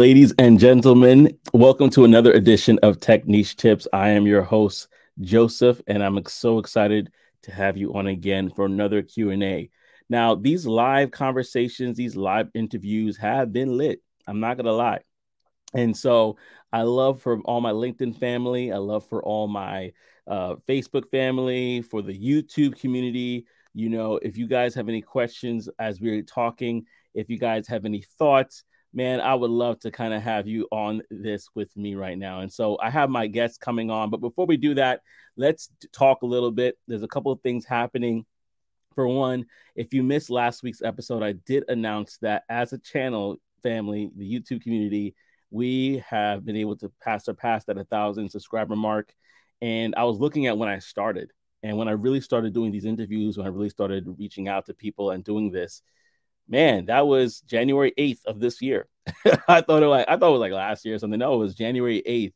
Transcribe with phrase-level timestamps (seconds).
[0.00, 3.88] Ladies and gentlemen, welcome to another edition of Tech Niche Tips.
[3.92, 4.86] I am your host,
[5.20, 7.10] Joseph, and I'm so excited
[7.42, 9.70] to have you on again for another Q&A.
[10.08, 14.00] Now, these live conversations, these live interviews have been lit.
[14.28, 15.00] I'm not to lie.
[15.74, 16.36] And so
[16.72, 19.90] I love for all my LinkedIn family, I love for all my
[20.28, 23.46] uh, Facebook family, for the YouTube community.
[23.74, 27.84] You know, if you guys have any questions as we're talking, if you guys have
[27.84, 28.62] any thoughts,
[28.92, 32.40] man, I would love to kind of have you on this with me right now.
[32.40, 34.10] And so I have my guests coming on.
[34.10, 35.02] But before we do that,
[35.36, 36.78] let's talk a little bit.
[36.86, 38.24] There's a couple of things happening.
[38.94, 39.46] For one,
[39.76, 44.28] if you missed last week's episode, I did announce that as a channel family, the
[44.28, 45.14] YouTube community,
[45.50, 49.14] we have been able to pass surpass that a thousand subscriber mark.
[49.60, 51.32] And I was looking at when I started.
[51.62, 54.74] And when I really started doing these interviews, when I really started reaching out to
[54.74, 55.82] people and doing this,
[56.48, 58.88] man, that was January 8th of this year.
[59.48, 61.18] I thought it like I thought it was like last year or something.
[61.18, 62.32] No, it was January 8th.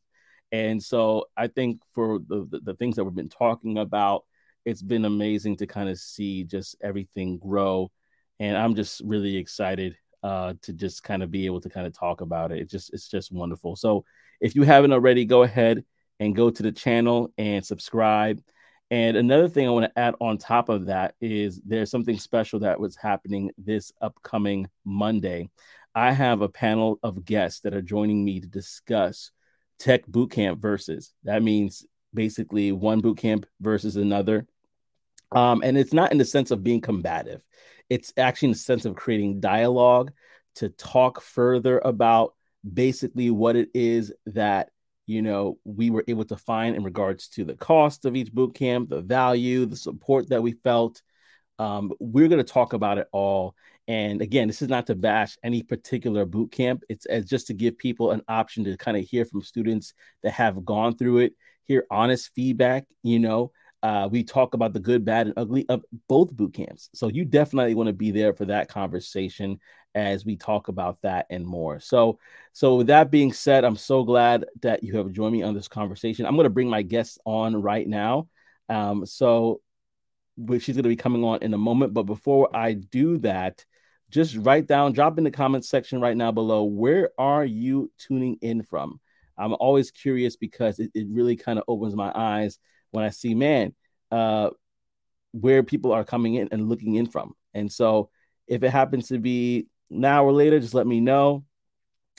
[0.51, 4.23] And so I think for the, the, the things that we've been talking about,
[4.65, 7.91] it's been amazing to kind of see just everything grow.
[8.39, 11.93] And I'm just really excited uh, to just kind of be able to kind of
[11.93, 12.59] talk about it.
[12.59, 13.75] It's just it's just wonderful.
[13.75, 14.05] So
[14.39, 15.83] if you haven't already, go ahead
[16.19, 18.41] and go to the channel and subscribe.
[18.91, 22.59] And another thing I want to add on top of that is there's something special
[22.59, 25.49] that was happening this upcoming Monday.
[25.95, 29.31] I have a panel of guests that are joining me to discuss
[29.79, 31.13] tech bootcamp versus.
[31.23, 34.45] That means basically one bootcamp versus another.
[35.31, 37.43] Um, and it's not in the sense of being combative,
[37.89, 40.11] it's actually in the sense of creating dialogue
[40.55, 42.35] to talk further about
[42.71, 44.69] basically what it is that
[45.05, 48.55] you know, we were able to find in regards to the cost of each boot
[48.55, 51.01] camp, the value, the support that we felt.
[51.59, 53.55] Um, we're going to talk about it all.
[53.87, 56.83] And again, this is not to bash any particular boot camp.
[56.87, 59.93] It's as just to give people an option to kind of hear from students
[60.23, 61.33] that have gone through it,
[61.65, 62.85] hear honest feedback.
[63.03, 63.51] You know,
[63.83, 66.89] uh, we talk about the good, bad, and ugly of both boot camps.
[66.93, 69.59] So you definitely want to be there for that conversation
[69.95, 71.79] as we talk about that and more.
[71.79, 72.19] So,
[72.51, 75.67] so with that being said, I'm so glad that you have joined me on this
[75.67, 76.25] conversation.
[76.25, 78.27] I'm going to bring my guest on right now.
[78.69, 79.61] Um, so
[80.37, 81.93] she's going to be coming on in a moment.
[81.93, 83.65] But before I do that,
[84.09, 86.63] just write down, drop in the comments section right now below.
[86.63, 88.99] Where are you tuning in from?
[89.37, 92.59] I'm always curious because it, it really kind of opens my eyes
[92.91, 93.73] when I see, man,
[94.11, 94.51] uh,
[95.31, 97.33] where people are coming in and looking in from.
[97.55, 98.11] And so
[98.47, 101.43] if it happens to be now or later, just let me know.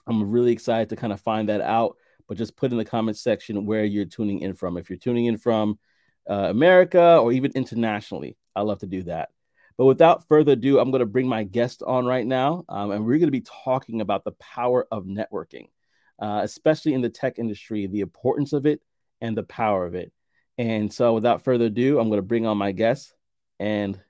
[0.07, 1.97] I'm really excited to kind of find that out.
[2.27, 4.79] But just put in the comment section where you're tuning in from.
[4.79, 5.79] If you're tuning in from
[6.29, 9.29] uh, America or even internationally, I love to do that.
[9.77, 13.05] But without further ado, I'm going to bring my guest on right now, um, and
[13.05, 15.69] we're going to be talking about the power of networking,
[16.21, 18.81] uh, especially in the tech industry, the importance of it
[19.21, 20.13] and the power of it.
[20.59, 23.13] And so, without further ado, I'm going to bring on my guest,
[23.59, 24.01] and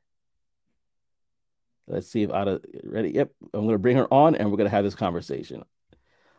[1.87, 3.11] Let's see if Ada ready.
[3.11, 5.63] Yep, I'm going to bring her on, and we're going to have this conversation.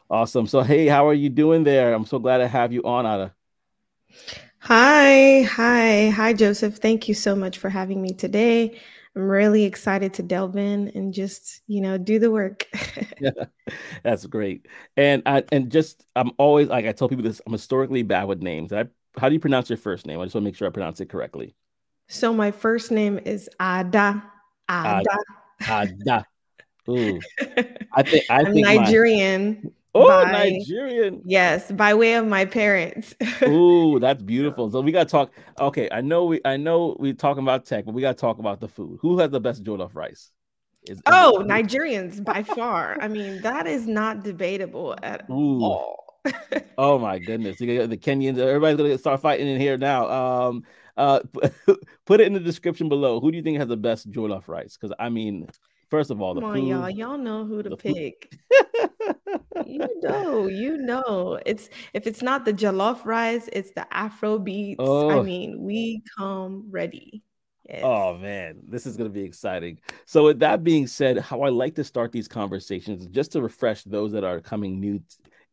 [0.10, 0.48] Awesome.
[0.48, 1.94] So, hey, how are you doing there?
[1.94, 3.34] I'm so glad to have you on, Ada.
[4.60, 6.78] Hi, hi, hi, Joseph.
[6.78, 8.80] Thank you so much for having me today.
[9.16, 12.68] I'm really excited to delve in and just, you know, do the work.
[13.20, 13.32] yeah,
[14.04, 14.68] that's great.
[14.98, 17.42] And I and just I'm always like I tell people this.
[17.46, 18.74] I'm historically bad with names.
[18.74, 18.86] I,
[19.18, 20.20] how do you pronounce your first name?
[20.20, 21.56] I just want to make sure I pronounce it correctly.
[22.08, 24.24] So my first name is Ada.
[24.70, 25.18] Ada.
[25.68, 26.26] Ada.
[26.90, 27.20] Ooh.
[27.94, 29.60] I think I am think Nigerian.
[29.64, 29.70] My...
[29.98, 31.22] Oh, by, Nigerian.
[31.24, 33.16] Yes, by way of my parents.
[33.48, 34.70] Ooh, that's beautiful.
[34.70, 35.32] So we gotta talk.
[35.60, 38.60] Okay, I know we I know we're talking about tech, but we gotta talk about
[38.60, 39.00] the food.
[39.02, 40.32] Who has the best jollof rice?
[40.88, 42.98] Is, oh, is Nigerians by far.
[43.02, 45.64] I mean, that is not debatable at Ooh.
[45.64, 46.06] all.
[46.78, 47.60] oh my goodness.
[47.62, 50.10] You got the Kenyans, everybody's gonna start fighting in here now.
[50.10, 50.64] Um,
[50.98, 51.20] uh,
[52.06, 53.20] put it in the description below.
[53.20, 54.78] Who do you think has the best jollof rice?
[54.78, 55.48] Because I mean,
[55.90, 56.90] first of all, the Come on, food, y'all.
[56.90, 58.34] Y'all know who to pick.
[59.66, 61.40] you know, you know.
[61.46, 64.80] It's if it's not the jollof rice, it's the Afro beats.
[64.80, 65.20] Oh.
[65.20, 67.24] I mean, we come ready.
[67.68, 67.82] Yes.
[67.84, 69.80] Oh man, this is going to be exciting.
[70.06, 73.84] So, with that being said, how I like to start these conversations just to refresh
[73.84, 75.02] those that are coming new.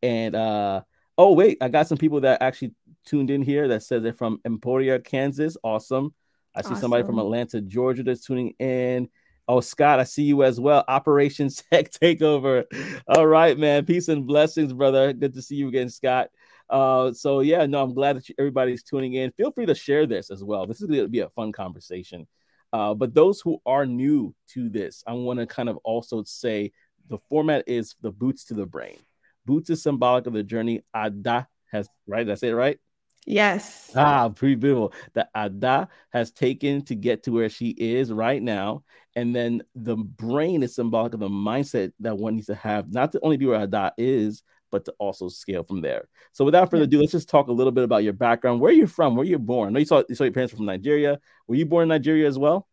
[0.03, 0.81] And uh,
[1.17, 2.73] oh wait, I got some people that actually
[3.05, 5.57] tuned in here that says they're from Emporia, Kansas.
[5.63, 6.13] Awesome.
[6.55, 6.81] I see awesome.
[6.81, 9.09] somebody from Atlanta, Georgia that's tuning in.
[9.47, 10.85] Oh, Scott, I see you as well.
[10.87, 12.65] Operation Tech Takeover.
[13.07, 13.85] All right, man.
[13.85, 15.13] Peace and blessings, brother.
[15.13, 16.29] Good to see you again, Scott.
[16.69, 19.31] Uh, so yeah, no, I'm glad that you, everybody's tuning in.
[19.31, 20.65] Feel free to share this as well.
[20.65, 22.27] This is going to be a fun conversation.
[22.71, 26.71] Uh, but those who are new to this, I want to kind of also say
[27.09, 28.97] the format is the boots to the brain
[29.45, 32.25] Boots is symbolic of the journey Ada has, right?
[32.25, 32.79] Did I say it right?
[33.25, 33.91] Yes.
[33.95, 34.93] Ah, pretty beautiful.
[35.13, 38.83] That Ada has taken to get to where she is right now.
[39.15, 43.11] And then the brain is symbolic of the mindset that one needs to have, not
[43.13, 46.07] to only be where Ada is, but to also scale from there.
[46.31, 48.59] So without further ado, let's just talk a little bit about your background.
[48.59, 49.15] Where you're you from?
[49.15, 49.69] Where you're born?
[49.69, 51.19] I know you saw, you saw your parents were from Nigeria.
[51.47, 52.67] Were you born in Nigeria as well?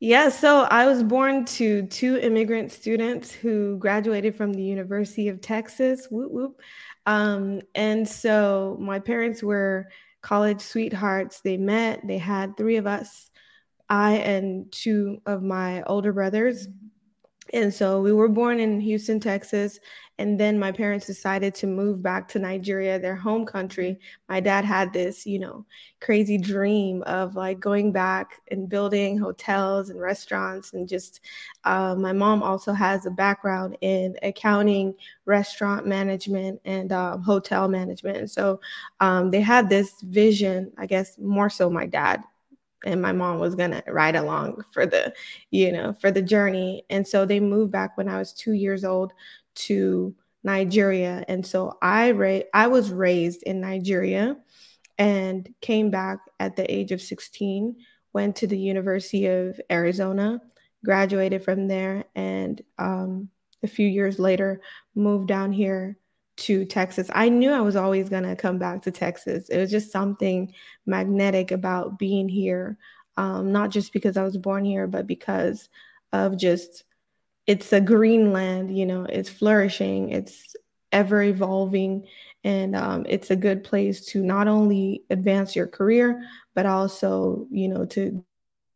[0.00, 5.40] Yeah, so I was born to two immigrant students who graduated from the University of
[5.40, 6.06] Texas.
[6.08, 6.60] Whoop whoop.
[7.04, 9.88] Um, and so my parents were
[10.22, 11.40] college sweethearts.
[11.40, 13.28] They met, they had three of us,
[13.88, 16.68] I and two of my older brothers.
[17.52, 19.78] And so we were born in Houston, Texas.
[20.20, 24.00] And then my parents decided to move back to Nigeria, their home country.
[24.28, 25.64] My dad had this, you know,
[26.00, 30.72] crazy dream of like going back and building hotels and restaurants.
[30.72, 31.20] And just,
[31.62, 38.16] uh, my mom also has a background in accounting, restaurant management, and um, hotel management.
[38.16, 38.60] And so
[38.98, 42.24] um, they had this vision, I guess, more so my dad
[42.84, 45.12] and my mom was gonna ride along for the
[45.50, 46.84] you know for the journey.
[46.90, 49.12] And so they moved back when i was two years old
[49.54, 50.14] to
[50.44, 51.24] nigeria.
[51.28, 54.36] And so i ra- i was raised in nigeria
[54.98, 57.76] and came back at the age of 16
[58.12, 60.40] went to the university of arizona
[60.84, 63.28] graduated from there and um,
[63.62, 64.60] a few years later
[64.94, 65.98] moved down here
[66.38, 67.10] to Texas.
[67.12, 69.48] I knew I was always going to come back to Texas.
[69.48, 70.52] It was just something
[70.86, 72.78] magnetic about being here,
[73.16, 75.68] um, not just because I was born here, but because
[76.12, 76.84] of just
[77.46, 80.54] it's a green land, you know, it's flourishing, it's
[80.92, 82.06] ever evolving,
[82.44, 86.22] and um, it's a good place to not only advance your career,
[86.54, 88.22] but also, you know, to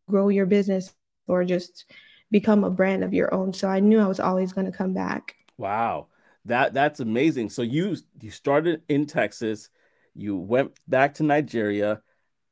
[0.08, 0.94] grow your business
[1.28, 1.84] or just
[2.30, 3.52] become a brand of your own.
[3.52, 5.34] So I knew I was always going to come back.
[5.58, 6.08] Wow.
[6.46, 7.50] That that's amazing.
[7.50, 9.70] So you you started in Texas,
[10.14, 12.02] you went back to Nigeria.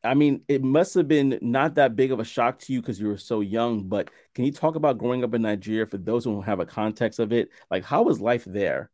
[0.02, 2.98] I mean, it must have been not that big of a shock to you because
[2.98, 3.84] you were so young.
[3.84, 6.66] But can you talk about growing up in Nigeria for those who don't have a
[6.66, 7.50] context of it?
[7.70, 8.90] Like, how was life there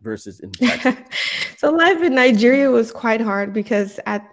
[0.00, 0.96] versus in Texas?
[1.58, 4.28] so life in Nigeria was quite hard because at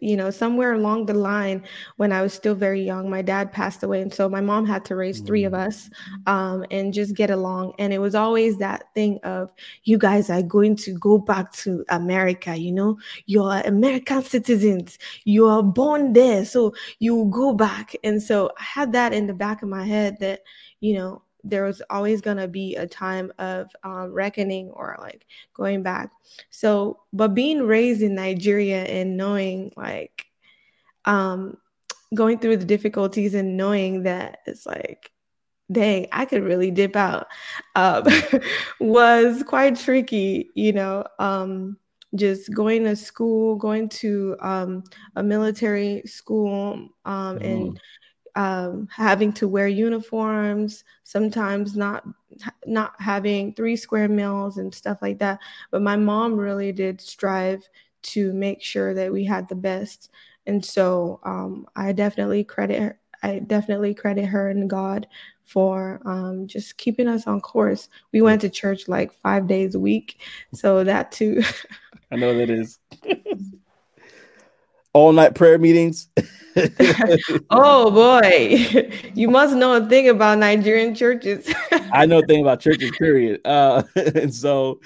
[0.00, 1.62] you know, somewhere along the line
[1.96, 4.00] when I was still very young, my dad passed away.
[4.00, 5.66] And so my mom had to raise three of mm.
[5.66, 5.90] us
[6.26, 7.74] um, and just get along.
[7.78, 9.50] And it was always that thing of,
[9.84, 15.46] you guys are going to go back to America, you know, you're American citizens, you
[15.46, 16.44] are born there.
[16.44, 17.94] So you go back.
[18.02, 20.40] And so I had that in the back of my head that,
[20.80, 25.26] you know, there was always going to be a time of um, reckoning or like
[25.54, 26.10] going back.
[26.50, 30.26] So, but being raised in Nigeria and knowing like,
[31.04, 31.56] um,
[32.14, 35.10] going through the difficulties and knowing that it's like,
[35.70, 37.26] dang, I could really dip out,
[37.76, 38.04] um,
[38.80, 41.04] was quite tricky, you know.
[41.18, 41.76] Um,
[42.14, 44.82] just going to school, going to um,
[45.16, 47.78] a military school, um, and mm
[48.36, 52.04] um, having to wear uniforms, sometimes not
[52.66, 55.40] not having three square meals and stuff like that.
[55.70, 57.68] But my mom really did strive
[58.02, 60.10] to make sure that we had the best,
[60.46, 62.98] and so um, I definitely credit her.
[63.22, 65.08] I definitely credit her and God
[65.44, 67.88] for um, just keeping us on course.
[68.12, 70.20] We went to church like five days a week,
[70.54, 71.42] so that too.
[72.10, 72.78] I know that is.
[74.92, 76.08] all night prayer meetings.
[77.50, 81.52] oh boy, you must know a thing about Nigerian churches.
[81.92, 83.40] I know a thing about churches, period.
[83.44, 84.80] Uh, and so,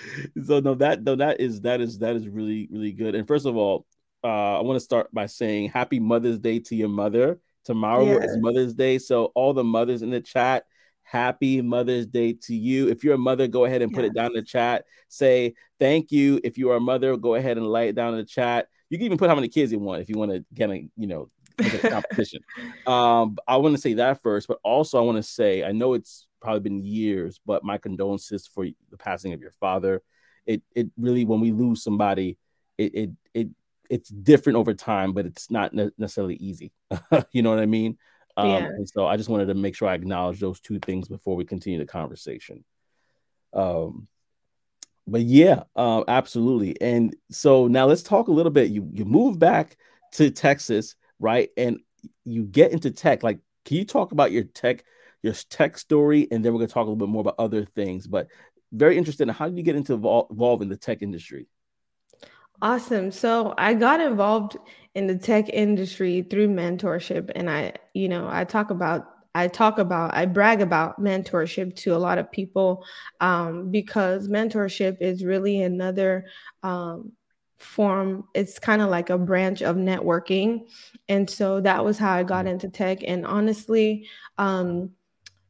[0.44, 3.14] so no, that no, that is that is that is really really good.
[3.14, 3.86] And first of all,
[4.24, 7.40] uh, I want to start by saying Happy Mother's Day to your mother.
[7.64, 8.30] Tomorrow yes.
[8.30, 10.64] is Mother's Day, so all the mothers in the chat,
[11.02, 12.88] Happy Mother's Day to you.
[12.88, 13.96] If you're a mother, go ahead and yes.
[13.96, 14.84] put it down in the chat.
[15.08, 16.40] Say thank you.
[16.42, 18.66] If you are a mother, go ahead and lay it down in the chat.
[18.92, 20.86] You can even put how many kids you want if you want to get a
[20.98, 22.40] you know a competition.
[22.86, 25.94] um, I want to say that first, but also I want to say I know
[25.94, 30.02] it's probably been years, but my condolences for the passing of your father.
[30.44, 32.36] It it really when we lose somebody,
[32.76, 33.48] it it it
[33.88, 36.70] it's different over time, but it's not necessarily easy.
[37.32, 37.96] you know what I mean?
[38.36, 38.66] Um, yeah.
[38.66, 41.46] And so I just wanted to make sure I acknowledge those two things before we
[41.46, 42.62] continue the conversation.
[43.54, 44.06] Um,
[45.06, 46.80] but yeah, uh, absolutely.
[46.80, 48.70] And so now let's talk a little bit.
[48.70, 49.76] You you move back
[50.12, 51.50] to Texas, right?
[51.56, 51.80] And
[52.24, 53.22] you get into tech.
[53.22, 54.84] Like, can you talk about your tech,
[55.22, 58.06] your tech story, and then we're gonna talk a little bit more about other things.
[58.06, 58.28] But
[58.72, 61.46] very interested in how did you get into involve, involved in the tech industry?
[62.60, 63.10] Awesome.
[63.10, 64.56] So I got involved
[64.94, 69.78] in the tech industry through mentorship, and I, you know, I talk about I talk
[69.78, 72.84] about, I brag about mentorship to a lot of people
[73.20, 76.26] um, because mentorship is really another
[76.62, 77.12] um,
[77.58, 78.24] form.
[78.34, 80.68] It's kind of like a branch of networking.
[81.08, 82.98] And so that was how I got into tech.
[83.06, 84.90] And honestly, um,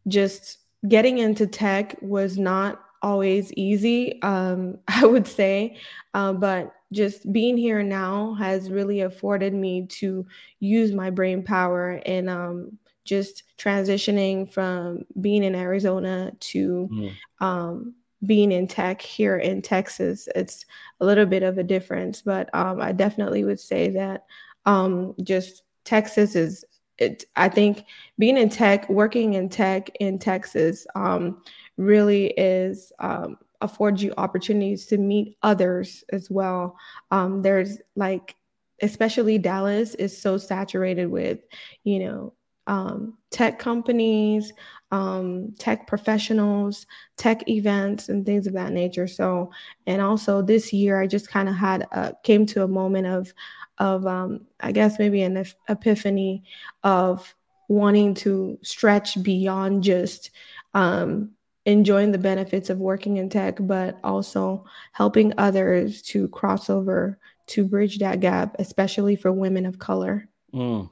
[0.06, 5.76] just getting into tech was not always easy, um, I would say.
[6.14, 10.26] Uh, but just being here now has really afforded me to
[10.60, 17.12] use my brain power and um, just transitioning from being in Arizona to mm.
[17.40, 17.94] um,
[18.24, 20.28] being in tech here in Texas.
[20.34, 20.64] It's
[21.00, 24.24] a little bit of a difference, but um, I definitely would say that
[24.66, 26.64] um, just Texas is.
[26.98, 27.84] It, I think
[28.18, 31.42] being in tech, working in tech in Texas, um,
[31.76, 36.76] really is um, affords you opportunities to meet others as well.
[37.10, 38.36] Um, there's like,
[38.82, 41.40] especially Dallas is so saturated with,
[41.82, 42.34] you know,
[42.66, 44.52] um, tech companies,
[44.90, 49.08] um, tech professionals, tech events, and things of that nature.
[49.08, 49.50] So,
[49.86, 53.32] and also this year, I just kind of had a, came to a moment of,
[53.78, 56.44] of um, I guess maybe an epiphany
[56.84, 57.34] of
[57.68, 60.30] wanting to stretch beyond just
[60.74, 61.30] um,
[61.64, 67.64] enjoying the benefits of working in tech, but also helping others to cross over to
[67.64, 70.28] bridge that gap, especially for women of color.
[70.54, 70.90] Mm.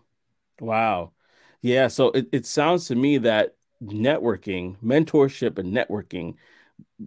[0.61, 1.13] Wow.
[1.63, 1.89] Yeah.
[1.89, 6.35] So it, it sounds to me that networking, mentorship, and networking,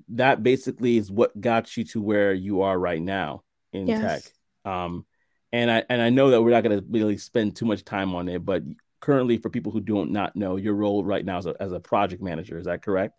[0.10, 4.02] that basically is what got you to where you are right now in yes.
[4.02, 4.72] tech.
[4.72, 5.06] Um,
[5.52, 8.16] and I and I know that we're not going to really spend too much time
[8.16, 8.64] on it, but
[9.00, 11.80] currently, for people who don't not know, your role right now as a, as a
[11.80, 13.14] project manager is that correct?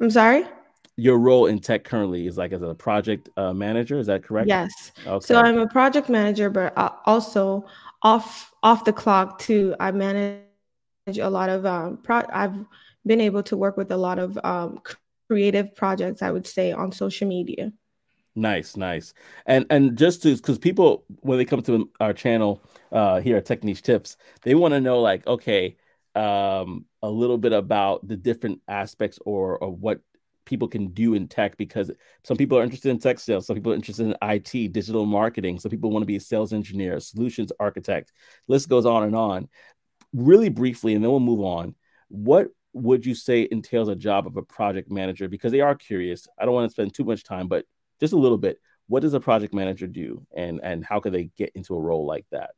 [0.00, 0.44] I'm sorry.
[0.96, 3.98] Your role in tech currently is like as a project uh, manager.
[3.98, 4.48] Is that correct?
[4.48, 4.92] Yes.
[5.06, 5.24] Okay.
[5.24, 6.72] So I'm a project manager, but
[7.06, 7.64] also
[8.02, 9.74] off off the clock too.
[9.80, 10.42] I manage
[11.18, 12.54] a lot of um, pro- I've
[13.06, 14.80] been able to work with a lot of um,
[15.28, 16.22] creative projects.
[16.22, 17.72] I would say on social media.
[18.36, 19.12] Nice, nice,
[19.44, 23.46] and and just to because people when they come to our channel uh, here at
[23.46, 25.76] Tech Niche Tips, they want to know like, okay,
[26.14, 30.00] um, a little bit about the different aspects or, or what
[30.50, 31.90] people can do in tech because
[32.24, 35.58] some people are interested in tech sales, some people are interested in IT, digital marketing,
[35.58, 38.12] some people want to be a sales engineer, solutions architect.
[38.48, 39.48] List goes on and on.
[40.12, 41.74] Really briefly, and then we'll move on.
[42.08, 45.28] What would you say entails a job of a project manager?
[45.28, 46.28] Because they are curious.
[46.38, 47.64] I don't want to spend too much time, but
[48.00, 48.58] just a little bit.
[48.88, 52.06] What does a project manager do, and and how can they get into a role
[52.06, 52.50] like that?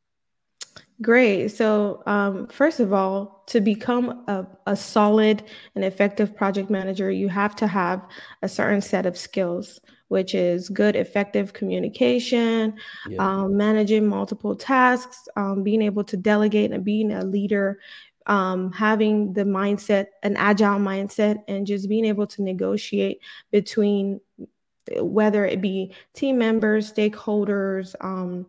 [1.00, 1.48] Great.
[1.48, 5.42] So, um, first of all, to become a, a solid
[5.74, 8.06] and effective project manager, you have to have
[8.42, 12.74] a certain set of skills, which is good, effective communication,
[13.08, 13.18] yeah.
[13.18, 17.80] um, managing multiple tasks, um, being able to delegate and being a leader,
[18.26, 23.18] um, having the mindset, an agile mindset, and just being able to negotiate
[23.50, 24.20] between
[24.98, 28.46] whether it be team members, stakeholders, um,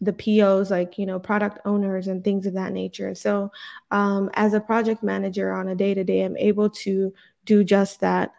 [0.00, 3.14] the POs, like, you know, product owners and things of that nature.
[3.14, 3.50] So,
[3.90, 7.12] um, as a project manager on a day to day, I'm able to
[7.44, 8.32] do just that.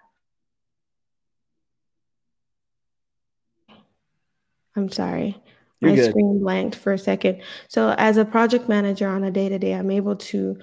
[4.75, 5.41] I'm sorry.
[5.79, 6.09] You're My good.
[6.09, 7.41] screen blanked for a second.
[7.67, 10.57] So, as a project manager on a day to day, I'm able to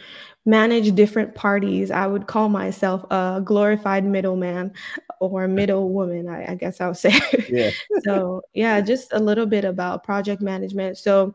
[0.44, 1.90] manage different parties.
[1.90, 4.73] I would call myself a glorified middleman
[5.21, 7.12] or middle woman, I, I guess I would say.
[7.49, 7.71] Yeah.
[8.04, 10.99] so, yeah, just a little bit about project management.
[10.99, 11.35] So,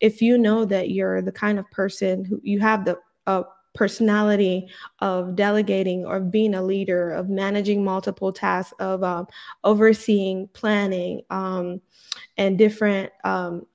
[0.00, 3.42] if you know that you're the kind of person who you have the uh,
[3.76, 4.68] personality
[4.98, 9.26] of delegating or being a leader, of managing multiple tasks, of um,
[9.62, 11.80] overseeing planning, um,
[12.36, 13.66] and different, um,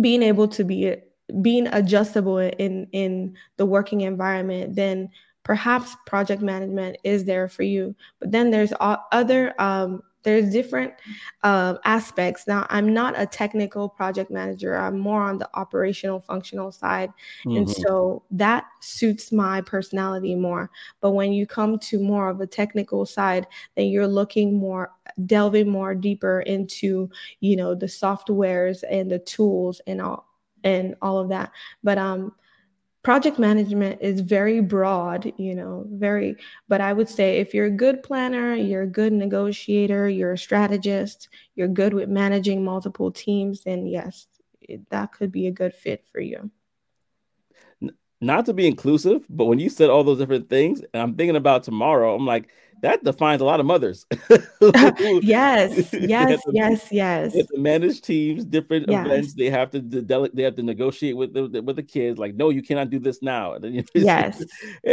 [0.00, 0.96] being able to be
[1.40, 5.08] being adjustable in in the working environment, then
[5.42, 7.94] perhaps project management is there for you.
[8.18, 10.92] But then there's other um, there's different
[11.42, 12.46] uh, aspects.
[12.46, 14.76] Now, I'm not a technical project manager.
[14.76, 17.10] I'm more on the operational, functional side,
[17.44, 17.56] mm-hmm.
[17.56, 20.70] and so that suits my personality more.
[21.00, 23.46] But when you come to more of a technical side,
[23.76, 24.92] then you're looking more,
[25.26, 27.10] delving more deeper into,
[27.40, 30.26] you know, the softwares and the tools and all
[30.64, 31.52] and all of that.
[31.82, 32.34] But um,
[33.02, 36.36] project management is very broad, you know, very,
[36.68, 40.38] but I would say if you're a good planner, you're a good negotiator, you're a
[40.38, 44.26] strategist, you're good with managing multiple teams, then yes,
[44.60, 46.50] it, that could be a good fit for you.
[48.20, 51.36] Not to be inclusive, but when you said all those different things, and I'm thinking
[51.36, 52.50] about tomorrow, I'm like,
[52.82, 54.06] that defines a lot of mothers.
[55.22, 57.32] yes, yes, to, yes, yes.
[57.32, 59.06] They manage teams, different yes.
[59.06, 59.34] events.
[59.34, 62.18] They have to de- they have to negotiate with the with the kids.
[62.18, 63.56] Like, no, you cannot do this now.
[63.94, 64.44] yes,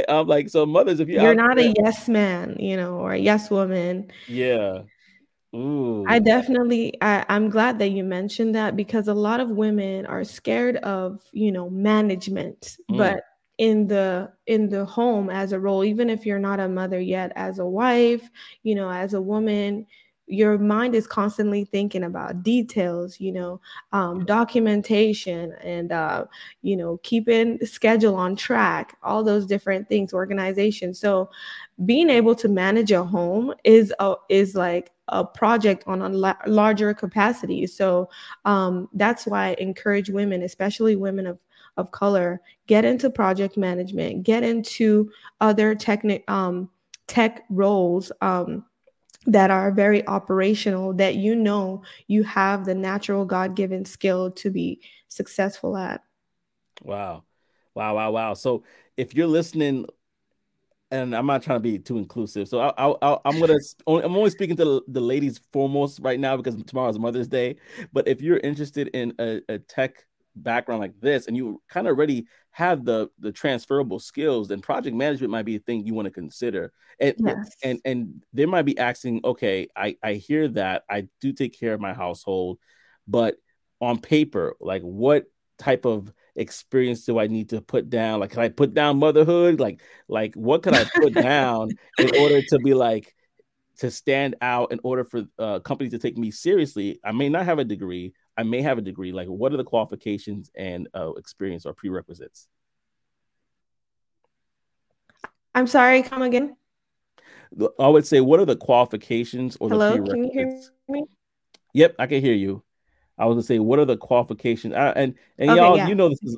[0.09, 3.13] I'm like, so mothers, if you you're not there, a yes man, you know, or
[3.13, 4.11] a yes woman.
[4.27, 4.83] Yeah.
[5.55, 6.05] Ooh.
[6.07, 10.23] I definitely I, I'm glad that you mentioned that because a lot of women are
[10.23, 12.97] scared of, you know, management, mm.
[12.97, 13.23] but
[13.57, 17.31] in the in the home as a role even if you're not a mother yet
[17.35, 18.29] as a wife
[18.63, 19.85] you know as a woman
[20.27, 23.59] your mind is constantly thinking about details you know
[23.93, 26.25] um, documentation and uh,
[26.61, 30.93] you know keeping schedule on track all those different things organization.
[30.93, 31.29] So
[31.85, 36.35] being able to manage a home is a, is like a project on a la-
[36.45, 37.65] larger capacity.
[37.65, 38.09] So
[38.43, 41.39] um, that's why i encourage women especially women of
[41.77, 45.09] of color get into project management get into
[45.41, 46.69] other technic um,
[47.07, 48.65] tech roles um,
[49.25, 54.81] that are very operational that you know you have the natural god-given skill to be
[55.09, 56.01] successful at.
[56.81, 57.23] Wow.
[57.75, 58.33] Wow wow wow.
[58.33, 58.63] So
[58.95, 59.85] if you're listening
[60.89, 63.57] and I'm not trying to be too inclusive, so I, I'm gonna
[63.87, 67.57] I'm only speaking to the, the ladies foremost right now because tomorrow's Mother's Day.
[67.91, 70.06] But if you're interested in a, a tech
[70.43, 74.95] background like this and you kind of already have the the transferable skills then project
[74.95, 76.71] management might be a thing you want to consider.
[76.99, 77.55] And yes.
[77.63, 80.83] and and they might be asking okay i i hear that.
[80.89, 82.59] I do take care of my household
[83.07, 83.35] but
[83.79, 85.25] on paper like what
[85.59, 88.19] type of experience do i need to put down?
[88.19, 89.59] Like can i put down motherhood?
[89.59, 93.13] Like like what can i put down in order to be like
[93.79, 96.99] to stand out in order for uh, companies to take me seriously?
[97.03, 99.11] I may not have a degree I may have a degree.
[99.11, 102.47] Like, what are the qualifications and uh, experience or prerequisites?
[105.55, 106.55] I'm sorry, come again.
[107.79, 110.31] I would say, what are the qualifications or Hello, the prerequisites?
[110.31, 111.05] Can you hear me?
[111.73, 112.63] Yep, I can hear you.
[113.17, 114.75] I was gonna say, what are the qualifications?
[114.75, 115.87] Uh, and and okay, y'all, yeah.
[115.87, 116.37] you know this is.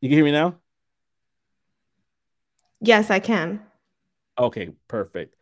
[0.00, 0.54] You can hear me now.
[2.80, 3.60] Yes, I can.
[4.38, 5.34] Okay, perfect.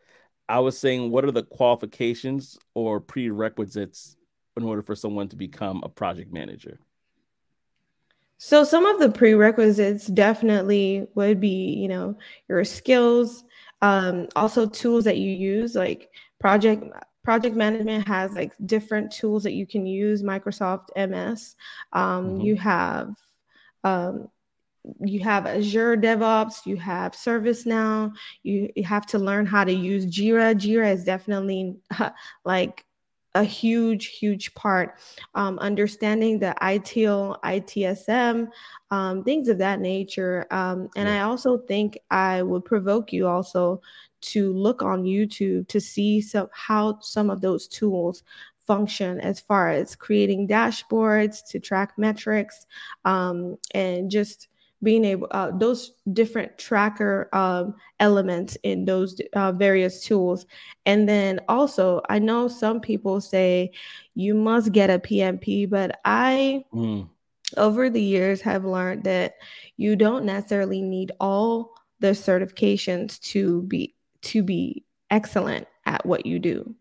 [0.49, 4.16] I was saying, what are the qualifications or prerequisites
[4.57, 6.79] in order for someone to become a project manager?
[8.37, 13.43] So some of the prerequisites definitely would be, you know, your skills,
[13.81, 16.83] um, also tools that you use, like project
[17.23, 20.23] project management has like different tools that you can use.
[20.23, 21.55] Microsoft MS,
[21.93, 22.41] um, mm-hmm.
[22.41, 23.15] you have
[23.83, 24.29] um,
[24.99, 30.05] you have Azure DevOps, you have ServiceNow, you, you have to learn how to use
[30.05, 30.55] Jira.
[30.55, 31.77] Jira is definitely
[32.45, 32.85] like
[33.37, 34.95] a huge, huge part.
[35.35, 38.49] Um, understanding the ITIL, ITSM,
[38.89, 40.47] um, things of that nature.
[40.51, 41.19] Um, and yeah.
[41.19, 43.81] I also think I would provoke you also
[44.19, 48.23] to look on YouTube to see some, how some of those tools
[48.65, 52.65] function as far as creating dashboards to track metrics
[53.05, 54.49] um, and just
[54.83, 60.45] being able uh, those different tracker um, elements in those uh, various tools.
[60.85, 63.71] And then also i know some people say
[64.15, 67.07] you must get a pmp but i mm.
[67.57, 69.35] over the years have learned that
[69.75, 76.39] you don't necessarily need all the certifications to be to be excellent at what you
[76.39, 76.75] do.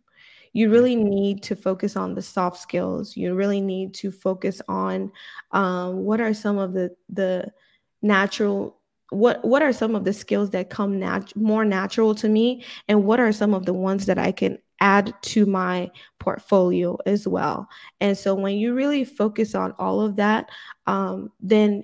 [0.53, 3.17] You really need to focus on the soft skills.
[3.17, 5.13] You really need to focus on
[5.53, 7.53] um, what are some of the the
[8.07, 8.77] natural
[9.11, 12.65] what what are some of the skills that come nat- more natural to me?
[12.89, 17.27] And what are some of the ones that I can add to my portfolio as
[17.27, 17.69] well?
[18.01, 20.49] And so when you really focus on all of that
[20.87, 21.83] um, then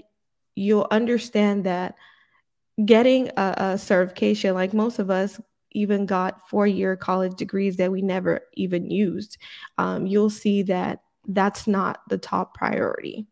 [0.57, 1.95] you'll understand that
[2.85, 5.41] getting a, a certification like most of us
[5.73, 9.39] even got four year college degrees that we never even used
[9.79, 13.27] um, you'll see that that's not the top priority.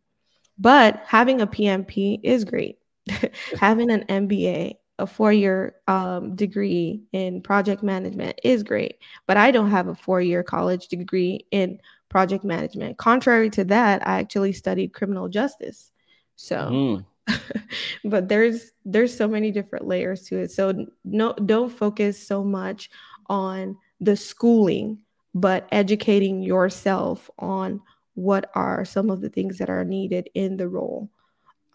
[0.58, 2.78] But having a PMP is great.
[3.60, 8.98] having an MBA, a four year um, degree in project management is great.
[9.26, 12.98] But I don't have a four year college degree in project management.
[12.98, 15.90] Contrary to that, I actually studied criminal justice.
[16.36, 16.56] So.
[16.56, 17.04] Mm.
[18.04, 22.90] but there's there's so many different layers to it so no don't focus so much
[23.28, 24.98] on the schooling
[25.34, 27.80] but educating yourself on
[28.14, 31.08] what are some of the things that are needed in the role.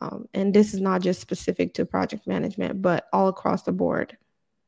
[0.02, 4.18] Um, and this is not just specific to project management, but all across the board.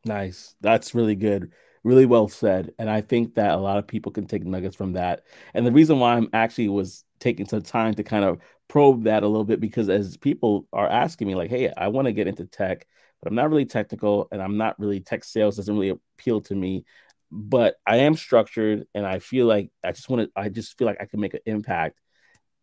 [0.06, 0.56] Nice.
[0.62, 1.52] That's really good.
[1.84, 2.72] Really well said.
[2.80, 5.24] And I think that a lot of people can take nuggets from that.
[5.54, 9.24] And the reason why I'm actually was taking some time to kind of probe that
[9.24, 12.28] a little bit because as people are asking me, like, hey, I want to get
[12.28, 12.86] into tech,
[13.22, 16.56] but I'm not really technical and I'm not really tech sales doesn't really appeal to
[16.56, 16.86] me.
[17.32, 20.88] But I am structured and I feel like I just want to, I just feel
[20.88, 22.00] like I can make an impact.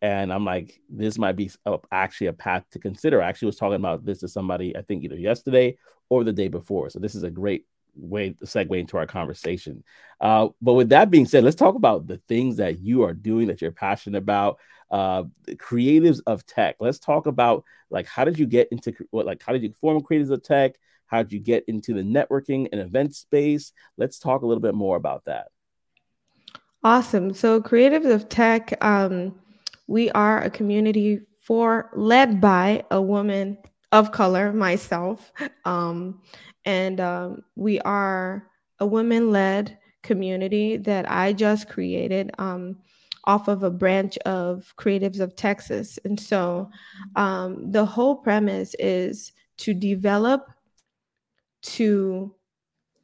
[0.05, 3.23] And I'm like, this might be a, actually a path to consider.
[3.23, 6.47] I actually was talking about this to somebody, I think either yesterday or the day
[6.47, 6.91] before.
[6.91, 7.65] So this is a great
[7.95, 9.83] way to segue into our conversation.
[10.21, 13.47] Uh, but with that being said, let's talk about the things that you are doing
[13.47, 14.59] that you're passionate about.
[14.91, 16.75] Uh, creatives of tech.
[16.79, 20.03] Let's talk about like how did you get into what like how did you form
[20.03, 20.75] creatives of tech?
[21.07, 23.73] How did you get into the networking and event space?
[23.97, 25.47] Let's talk a little bit more about that.
[26.83, 27.33] Awesome.
[27.33, 29.33] So creatives of tech, um,
[29.87, 33.57] we are a community for led by a woman
[33.91, 35.31] of color, myself.
[35.63, 36.21] Um,
[36.65, 38.47] and um, we are
[38.79, 42.77] a women led community that I just created um,
[43.25, 45.97] off of a branch of Creatives of Texas.
[46.03, 46.69] And so
[47.15, 50.51] um, the whole premise is to develop,
[51.63, 52.33] to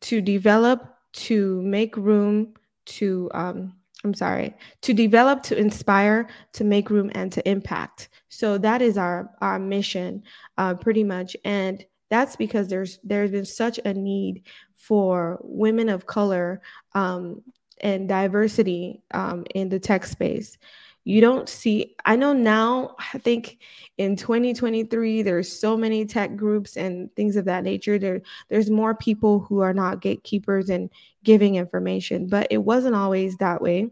[0.01, 6.89] to develop, to make room, to um, I'm sorry, to develop, to inspire, to make
[6.89, 8.09] room, and to impact.
[8.29, 10.23] So that is our our mission,
[10.57, 11.35] uh, pretty much.
[11.45, 14.43] And that's because there's there's been such a need
[14.75, 16.61] for women of color
[16.93, 17.41] um,
[17.81, 20.57] and diversity um, in the tech space
[21.03, 23.57] you don't see i know now i think
[23.97, 27.99] in 2023 there's so many tech groups and things of that nature.
[27.99, 30.89] There there's more people who are not gatekeepers and
[31.23, 33.89] giving information but it wasn't always that way.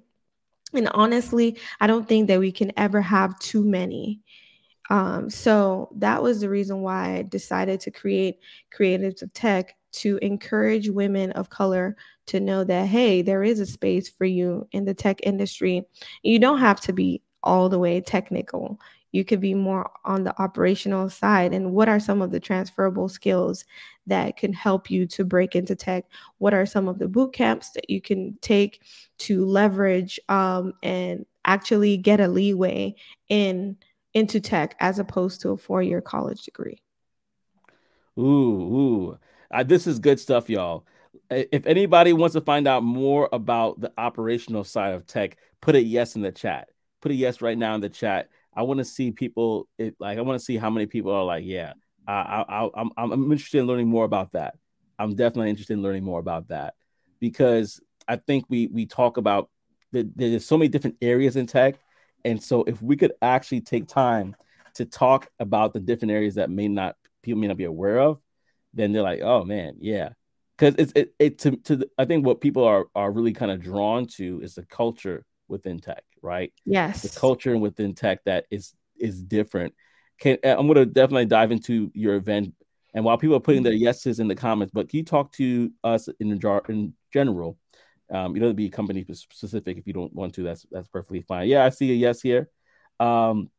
[0.73, 4.21] And honestly i don't think that we can ever have too many.
[4.89, 8.39] Um, so that was the reason why I decided to create
[8.75, 11.95] Creatives of Tech to encourage women of color
[12.29, 15.85] to know that, hey, there is a space for you in the tech industry.
[16.23, 18.79] You don't have to be all the way technical.
[19.11, 21.53] You could be more on the operational side.
[21.53, 23.65] And what are some of the transferable skills
[24.07, 26.05] that can help you to break into tech?
[26.37, 28.81] What are some of the boot camps that you can take
[29.19, 32.95] to leverage um, and actually get a leeway
[33.29, 33.77] in?
[34.13, 36.81] into tech as opposed to a four year college degree.
[38.17, 39.19] Ooh, ooh.
[39.51, 40.85] Uh, this is good stuff, y'all.
[41.29, 45.81] If anybody wants to find out more about the operational side of tech, put a
[45.81, 46.69] yes in the chat.
[47.01, 48.29] Put a yes right now in the chat.
[48.53, 49.67] I want to see people.
[49.77, 51.73] It, like I want to see how many people are like, yeah,
[52.07, 54.55] I, I, I'm, I'm interested in learning more about that.
[54.97, 56.73] I'm definitely interested in learning more about that
[57.19, 59.49] because I think we we talk about
[59.91, 61.75] that there's so many different areas in tech
[62.25, 64.35] and so if we could actually take time
[64.75, 68.19] to talk about the different areas that may not people may not be aware of,
[68.73, 70.09] then they're like, oh man, yeah.
[70.59, 73.51] Because it's it, it to, to the, I think what people are are really kind
[73.51, 76.51] of drawn to is the culture within tech, right?
[76.65, 77.01] Yes.
[77.01, 79.73] The culture within tech that is is different.
[80.19, 82.53] Can I'm gonna definitely dive into your event.
[82.93, 85.71] And while people are putting their yeses in the comments, but can you talk to
[85.83, 87.57] us in, in general
[88.11, 90.43] um, you don't be company specific if you don't want to.
[90.43, 91.47] That's that's perfectly fine.
[91.47, 92.49] Yeah, I see a yes here.
[92.99, 93.49] Um,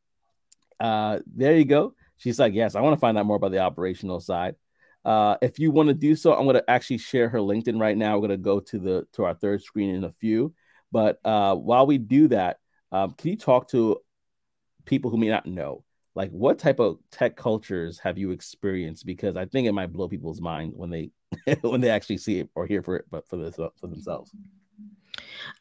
[0.79, 1.95] uh, there you go.
[2.17, 4.57] She's like, yes, I want to find out more about the operational side.
[5.05, 7.97] Uh, if you want to do so, I'm going to actually share her LinkedIn right
[7.97, 8.15] now.
[8.15, 10.55] We're going to go to the to our third screen in a few.
[10.93, 12.59] But uh, while we do that,
[12.93, 13.99] um, can you talk to
[14.85, 15.85] people who may not know,
[16.15, 19.07] like what type of tech cultures have you experienced?
[19.07, 21.11] Because I think it might blow people's mind when they
[21.61, 24.33] when they actually see it or hear for it, but for this for themselves.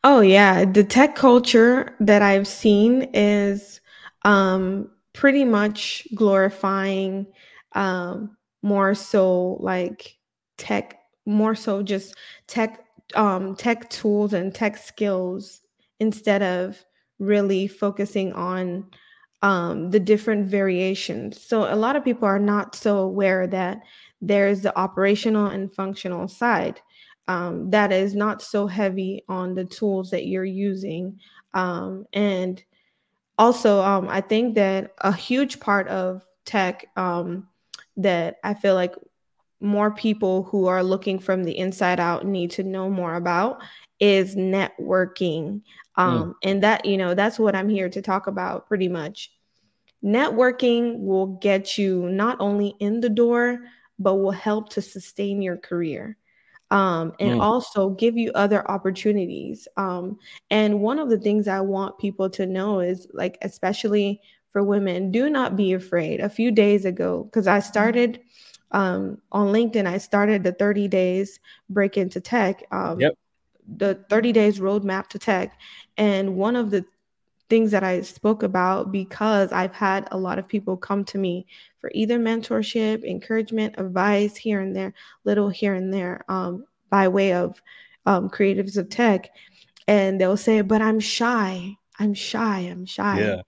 [0.04, 3.82] Oh yeah, the tech culture that I've seen is
[4.24, 7.28] um, pretty much glorifying
[7.74, 10.18] um, more so like
[10.58, 12.16] tech, more so just
[12.48, 15.62] tech um, tech tools and tech skills
[16.00, 16.84] instead of
[17.18, 18.86] really focusing on
[19.42, 21.42] um, the different variations.
[21.42, 23.82] So a lot of people are not so aware that
[24.22, 26.82] there's the operational and functional side
[27.30, 31.20] um, that is not so heavy on the tools that you're using.
[31.54, 32.62] Um, and
[33.38, 37.48] also, um, I think that a huge part of tech um,
[38.00, 38.96] that I feel like
[39.62, 43.62] more people who are looking from the inside out need to know more about
[44.00, 45.62] is networking.
[45.96, 46.34] Um, mm.
[46.44, 49.32] And that, you know, that's what I'm here to talk about pretty much.
[50.04, 53.60] Networking will get you not only in the door,
[53.98, 56.18] but will help to sustain your career
[56.72, 57.42] um, and mm.
[57.42, 59.68] also give you other opportunities.
[59.76, 64.64] Um, and one of the things I want people to know is like, especially for
[64.64, 66.20] women, do not be afraid.
[66.20, 68.22] A few days ago, because I started
[68.72, 72.64] um, on LinkedIn, I started the 30 days break into tech.
[72.72, 73.14] Um, yep.
[73.78, 75.58] The 30 days roadmap to tech.
[75.98, 76.86] And one of the
[77.50, 81.48] things that I spoke about because I've had a lot of people come to me
[81.80, 87.34] for either mentorship, encouragement, advice here and there, little here and there, um, by way
[87.34, 87.62] of
[88.06, 89.30] um, creatives of tech.
[89.88, 91.76] And they'll say, but I'm shy.
[91.98, 92.60] I'm shy.
[92.60, 93.22] I'm shy.
[93.22, 93.42] Yeah.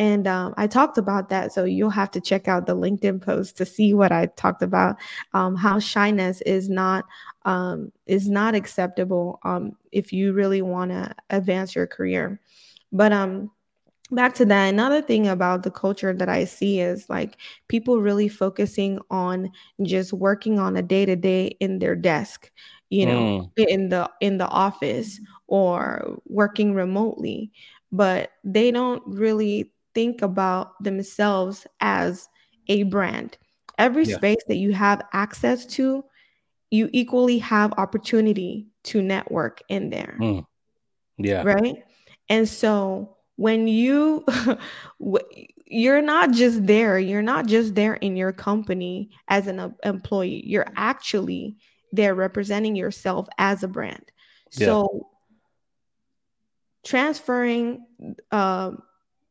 [0.00, 1.52] And um, I talked about that.
[1.52, 4.96] So you'll have to check out the LinkedIn post to see what I talked about.
[5.34, 7.04] Um, how shyness is not
[7.44, 12.40] um, is not acceptable um, if you really want to advance your career.
[12.90, 13.50] But um,
[14.10, 17.36] back to that, another thing about the culture that I see is like
[17.68, 22.50] people really focusing on just working on a day to day in their desk
[22.92, 23.66] you know mm.
[23.68, 27.52] in the in the office or working remotely
[27.92, 32.28] but they don't really think about themselves as
[32.68, 33.36] a brand.
[33.78, 34.16] Every yeah.
[34.16, 36.04] space that you have access to,
[36.70, 40.16] you equally have opportunity to network in there.
[40.20, 40.46] Mm.
[41.18, 41.42] Yeah.
[41.42, 41.82] Right.
[42.28, 44.24] And so when you,
[45.66, 50.66] you're not just there, you're not just there in your company as an employee, you're
[50.76, 51.56] actually
[51.92, 54.12] there representing yourself as a brand.
[54.52, 54.66] Yeah.
[54.66, 55.08] So
[56.84, 57.86] transferring
[58.30, 58.72] uh,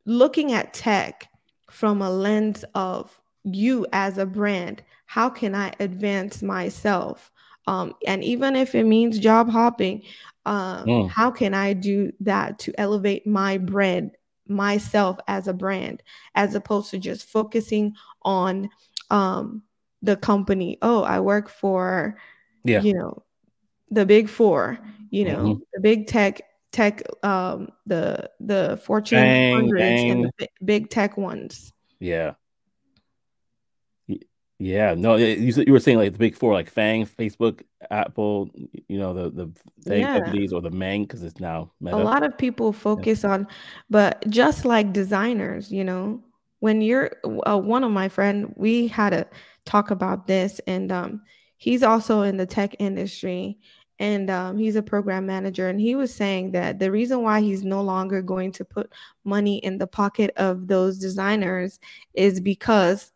[0.09, 1.29] looking at tech
[1.69, 7.31] from a lens of you as a brand how can i advance myself
[7.67, 10.01] um, and even if it means job hopping
[10.47, 11.09] um, mm.
[11.09, 14.09] how can i do that to elevate my brand
[14.47, 16.01] myself as a brand
[16.33, 17.93] as opposed to just focusing
[18.23, 18.67] on
[19.11, 19.61] um,
[20.01, 22.17] the company oh i work for
[22.63, 22.81] yeah.
[22.81, 23.21] you know
[23.91, 24.79] the big four
[25.11, 25.61] you know mm-hmm.
[25.73, 30.11] the big tech tech um the the fortune bang, hundreds bang.
[30.11, 32.33] and the big tech ones yeah
[34.59, 38.49] yeah no you, you were saying like the big four like FAANG facebook apple
[38.87, 39.45] you know the the
[39.89, 40.19] FAANG yeah.
[40.19, 41.95] companies or the mang because it's now Meta.
[41.95, 43.31] a lot of people focus yeah.
[43.31, 43.47] on
[43.89, 46.21] but just like designers you know
[46.59, 47.11] when you're
[47.47, 49.25] uh, one of my friend we had to
[49.65, 51.21] talk about this and um
[51.55, 53.57] he's also in the tech industry
[53.99, 57.63] and um, he's a program manager and he was saying that the reason why he's
[57.63, 58.91] no longer going to put
[59.23, 61.79] money in the pocket of those designers
[62.13, 63.11] is because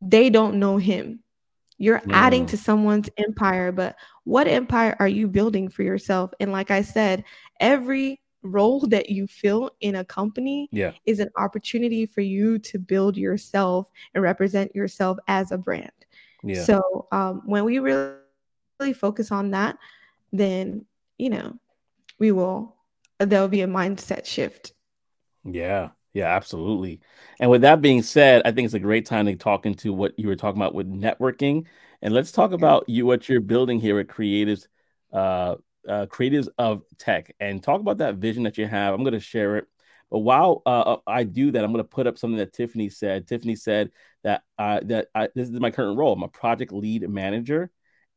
[0.00, 1.20] they don't know him
[1.78, 2.14] you're no.
[2.14, 6.82] adding to someone's empire but what empire are you building for yourself and like i
[6.82, 7.24] said
[7.60, 10.92] every role that you fill in a company yeah.
[11.06, 15.90] is an opportunity for you to build yourself and represent yourself as a brand
[16.42, 16.62] yeah.
[16.62, 18.12] so um, when we really
[18.80, 19.78] really focus on that,
[20.32, 20.84] then,
[21.18, 21.58] you know,
[22.18, 22.76] we will,
[23.18, 24.72] there'll be a mindset shift.
[25.44, 25.90] Yeah.
[26.14, 27.00] Yeah, absolutely.
[27.40, 30.16] And with that being said, I think it's a great time to talk into what
[30.16, 31.64] you were talking about with networking.
[32.02, 34.68] And let's talk about you what you're building here at Creatives,
[35.12, 35.56] uh,
[35.88, 38.94] uh, Creatives of Tech, and talk about that vision that you have.
[38.94, 39.66] I'm going to share it.
[40.08, 43.26] But while uh, I do that, I'm going to put up something that Tiffany said.
[43.26, 43.90] Tiffany said
[44.22, 46.12] that uh, that I, this is my current role.
[46.12, 47.72] I'm a project lead manager,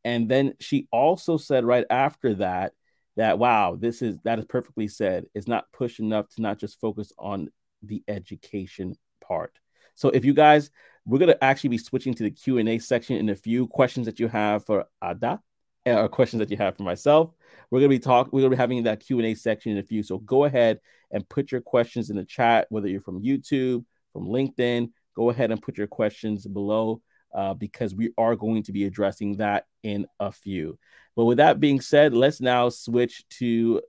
[0.07, 2.71] and then she also said right after that
[3.17, 5.25] that wow, this is that is perfectly said.
[5.35, 7.49] It's not push enough to not just focus on
[7.83, 9.59] the education part.
[9.95, 10.71] So if you guys,
[11.05, 14.05] we're gonna actually be switching to the Q and A section in a few questions
[14.05, 15.41] that you have for Ada
[15.85, 17.33] eh, or questions that you have for myself.
[17.69, 18.31] We're gonna be talking.
[18.31, 20.03] We're gonna be having that Q and A section in a few.
[20.03, 20.79] So go ahead
[21.11, 24.89] and put your questions in the chat, whether you're from YouTube, from LinkedIn.
[25.17, 27.01] Go ahead and put your questions below
[27.37, 30.79] uh, because we are going to be addressing that in a few.
[31.15, 33.81] But with that being said, let's now switch to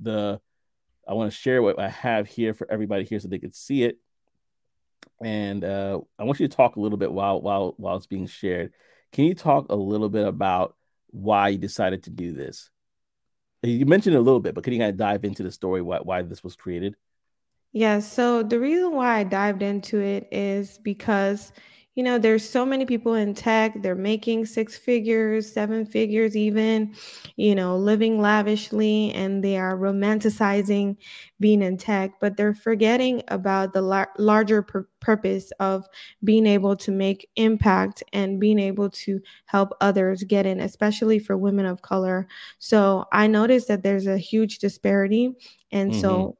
[0.00, 0.40] the.
[1.06, 3.84] I want to share what I have here for everybody here so they can see
[3.84, 3.98] it.
[5.22, 8.26] And uh, I want you to talk a little bit while while while it's being
[8.26, 8.72] shared.
[9.12, 10.74] Can you talk a little bit about
[11.08, 12.70] why you decided to do this?
[13.62, 15.98] You mentioned a little bit, but can you kind of dive into the story why
[15.98, 16.96] why this was created?
[17.72, 18.00] Yeah.
[18.00, 21.52] So the reason why I dived into it is because
[21.96, 26.94] you know, there's so many people in tech, they're making six figures, seven figures, even,
[27.36, 30.98] you know, living lavishly, and they are romanticizing
[31.40, 35.86] being in tech, but they're forgetting about the lar- larger pur- purpose of
[36.22, 41.38] being able to make impact and being able to help others get in, especially for
[41.38, 42.28] women of color.
[42.58, 45.32] So I noticed that there's a huge disparity.
[45.72, 46.00] And mm-hmm.
[46.02, 46.36] so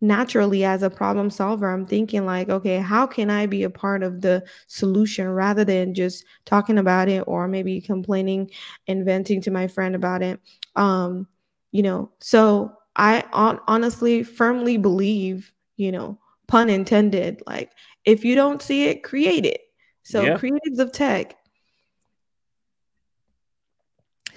[0.00, 4.02] naturally as a problem solver i'm thinking like okay how can i be a part
[4.02, 8.50] of the solution rather than just talking about it or maybe complaining
[8.86, 10.40] and venting to my friend about it
[10.76, 11.26] um
[11.72, 17.72] you know so i on- honestly firmly believe you know pun intended like
[18.04, 19.62] if you don't see it create it
[20.02, 20.36] so yeah.
[20.36, 21.36] creatives of tech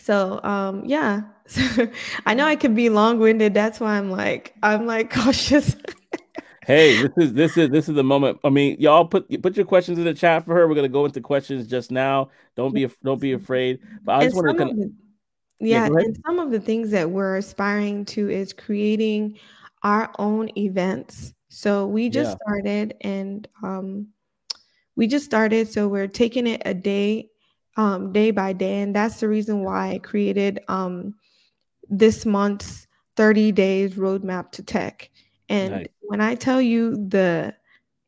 [0.08, 1.24] so um yeah.
[2.26, 3.54] I know I can be long-winded.
[3.54, 5.76] That's why I'm like, I'm like cautious.
[6.66, 8.40] hey, this is this is this is the moment.
[8.44, 10.68] I mean, y'all put put your questions in the chat for her.
[10.68, 12.30] We're gonna go into questions just now.
[12.56, 13.80] Don't be don't be afraid.
[14.04, 14.90] But I just want to kind of
[15.60, 19.40] yeah, yeah and some of the things that we're aspiring to is creating
[19.84, 21.34] our own events.
[21.50, 22.38] So we just yeah.
[22.46, 24.08] started and um
[24.96, 27.30] we just started so we're taking it a day
[27.78, 31.16] um day by day and that's the reason why I created um
[31.90, 35.10] this month's 30 days roadmap to tech.
[35.50, 35.88] And nice.
[36.02, 37.56] when I tell you the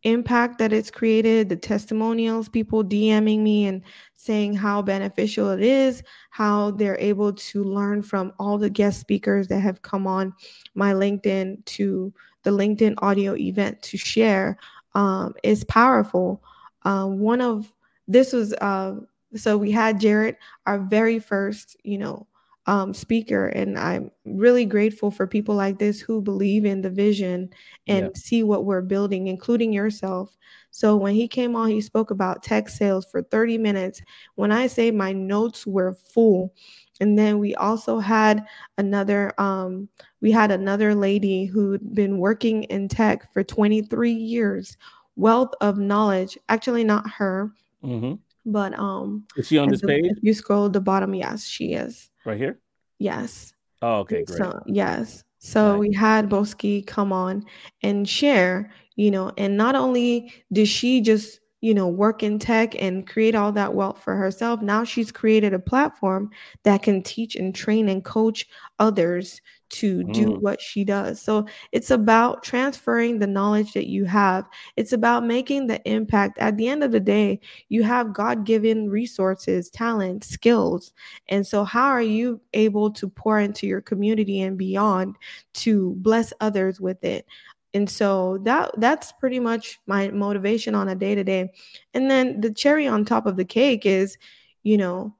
[0.04, 3.82] impact that it's created, the testimonials, people DMing me and
[4.16, 9.48] saying how beneficial it is, how they're able to learn from all the guest speakers
[9.48, 10.34] that have come on
[10.76, 12.14] my LinkedIn to
[12.44, 14.58] the LinkedIn audio event to share
[14.96, 16.42] um, is powerful.
[16.84, 17.72] Uh, one of
[18.08, 18.96] this was uh,
[19.36, 22.26] so we had Jared, our very first, you know,
[22.70, 23.48] um, speaker.
[23.48, 27.50] And I'm really grateful for people like this who believe in the vision
[27.88, 28.12] and yeah.
[28.14, 30.38] see what we're building, including yourself.
[30.70, 34.04] So when he came on, he spoke about tech sales for 30 minutes.
[34.36, 36.54] When I say my notes were full,
[37.00, 38.46] and then we also had
[38.78, 39.90] another um,
[40.22, 44.78] we had another lady who'd been working in tech for 23 years
[45.16, 47.52] wealth of knowledge actually not her
[47.84, 48.14] mm-hmm.
[48.46, 51.46] but um is she on this the, page if you scroll to the bottom yes
[51.46, 52.60] she is Right here?
[53.00, 53.54] Yes.
[53.82, 54.38] Oh, okay, great.
[54.38, 55.24] So, yes.
[55.40, 55.80] So nice.
[55.80, 57.46] we had Boski come on
[57.82, 62.82] and share, you know, and not only did she just, you know, work in tech
[62.82, 66.30] and create all that wealth for herself, now she's created a platform
[66.64, 68.48] that can teach and train and coach
[68.80, 70.42] others to do mm.
[70.42, 71.22] what she does.
[71.22, 74.48] So it's about transferring the knowledge that you have.
[74.76, 76.38] It's about making the impact.
[76.40, 80.94] At the end of the day, you have God given resources, talent, skills.
[81.28, 85.16] And so, how are you able to pour into your community and beyond
[85.56, 87.26] to bless others with it?
[87.74, 91.52] And so that that's pretty much my motivation on a day to day.
[91.94, 94.18] And then the cherry on top of the cake is,
[94.64, 95.16] you know,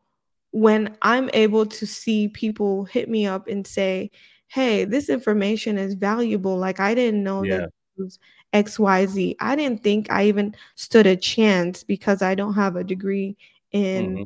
[0.52, 4.12] when I'm able to see people hit me up and say,
[4.50, 6.58] hey, this information is valuable.
[6.58, 7.58] Like I didn't know yeah.
[7.58, 8.20] that was
[8.54, 9.36] XYZ.
[9.40, 13.38] I didn't think I even stood a chance because I don't have a degree
[13.72, 14.24] in, mm-hmm.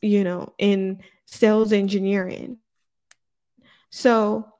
[0.00, 2.58] you know, in sales engineering.
[3.90, 4.52] So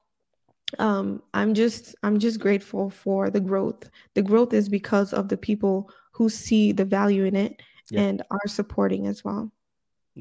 [0.78, 5.36] um i'm just i'm just grateful for the growth the growth is because of the
[5.36, 8.00] people who see the value in it yeah.
[8.00, 9.50] and are supporting as well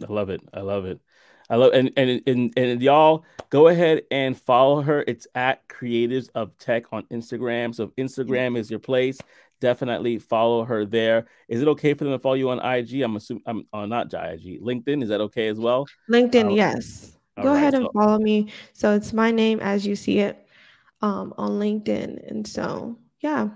[0.01, 0.99] i love it i love it
[1.51, 5.03] I love and and and, and y'all go ahead and follow her.
[5.05, 7.75] It's at Creatives of Tech on Instagram.
[7.75, 9.19] So if Instagram is your place,
[9.59, 11.27] definitely follow her there.
[11.49, 13.01] Is it okay for them to follow you on IG?
[13.01, 15.03] I'm assuming I'm uh, not IG, LinkedIn.
[15.03, 15.85] Is that okay as well?
[16.09, 17.17] LinkedIn, um, yes.
[17.35, 17.91] Go right, ahead and so.
[17.99, 18.47] follow me.
[18.71, 20.47] So it's my name as you see it
[21.01, 23.49] um, on LinkedIn, and so yeah.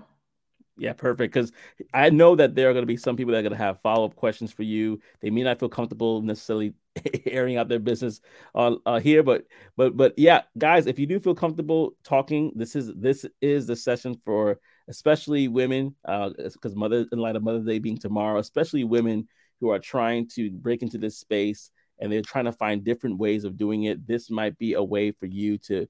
[0.78, 1.32] Yeah, perfect.
[1.32, 1.52] Because
[1.94, 3.80] I know that there are going to be some people that are going to have
[3.80, 5.00] follow up questions for you.
[5.20, 6.74] They may not feel comfortable necessarily
[7.26, 8.20] airing out their business
[8.54, 12.76] uh, uh, here, but but but yeah, guys, if you do feel comfortable talking, this
[12.76, 14.58] is this is the session for
[14.88, 19.28] especially women, because uh, Mother in light of Mother's Day being tomorrow, especially women
[19.60, 23.44] who are trying to break into this space and they're trying to find different ways
[23.44, 24.06] of doing it.
[24.06, 25.86] This might be a way for you to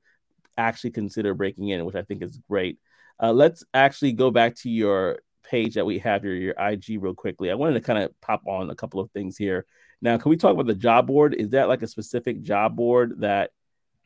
[0.56, 2.78] actually consider breaking in, which I think is great.
[3.22, 7.14] Uh, let's actually go back to your page that we have here, your IG, real
[7.14, 7.50] quickly.
[7.50, 9.64] I wanted to kind of pop on a couple of things here.
[10.02, 11.34] Now, can we talk about the job board?
[11.34, 13.50] Is that like a specific job board that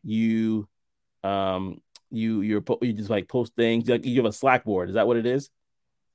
[0.02, 0.68] you
[1.22, 4.88] um you you're you just like post things like you have a Slack board?
[4.88, 5.50] Is that what it is?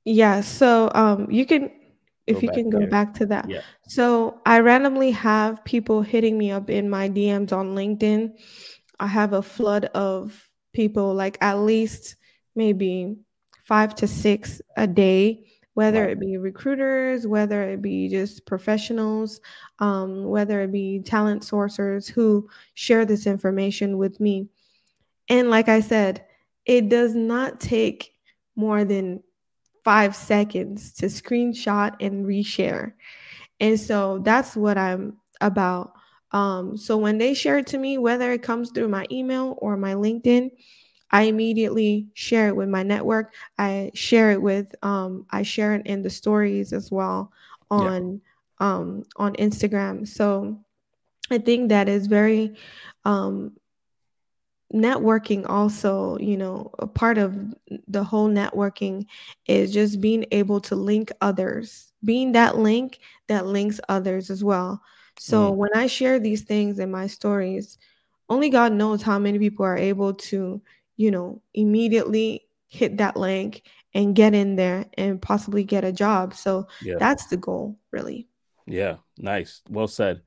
[0.04, 0.40] Yeah.
[0.40, 1.70] So um you can
[2.26, 2.88] if you can go there.
[2.88, 3.48] back to that.
[3.48, 3.60] Yeah.
[3.86, 8.32] So I randomly have people hitting me up in my DMs on LinkedIn.
[8.98, 12.16] I have a flood of people, like at least
[12.56, 13.16] maybe
[13.64, 19.42] five to six a day whether it be recruiters, whether it be just professionals,
[19.78, 24.48] um, whether it be talent sourcers who share this information with me.
[25.28, 26.24] And like I said,
[26.64, 28.10] it does not take
[28.56, 29.22] more than
[29.84, 32.94] five seconds to screenshot and reshare.
[33.60, 35.92] And so that's what I'm about.
[36.32, 39.76] Um, so when they share it to me, whether it comes through my email or
[39.76, 40.52] my LinkedIn,
[41.10, 43.32] I immediately share it with my network.
[43.58, 47.32] I share it with um, I share it in the stories as well
[47.70, 48.20] on
[48.60, 48.74] yeah.
[48.74, 50.06] um, on Instagram.
[50.06, 50.58] So
[51.30, 52.56] I think that is very
[53.04, 53.52] um,
[54.74, 57.54] networking also you know a part of
[57.86, 59.06] the whole networking
[59.46, 64.82] is just being able to link others being that link that links others as well
[65.18, 65.56] so mm.
[65.56, 67.78] when i share these things in my stories
[68.28, 70.60] only god knows how many people are able to
[70.96, 73.62] you know, immediately hit that link
[73.94, 76.34] and get in there and possibly get a job.
[76.34, 76.96] So yeah.
[76.98, 78.28] that's the goal, really.
[78.66, 79.62] Yeah, nice.
[79.68, 80.22] Well said.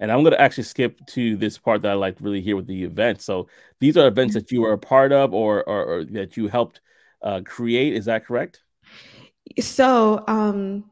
[0.00, 2.68] And I'm going to actually skip to this part that I like really here with
[2.68, 3.20] the event.
[3.20, 3.48] So
[3.80, 6.80] these are events that you are a part of or, or, or that you helped
[7.22, 7.94] uh, create.
[7.94, 8.62] Is that correct?
[9.58, 10.84] So, um,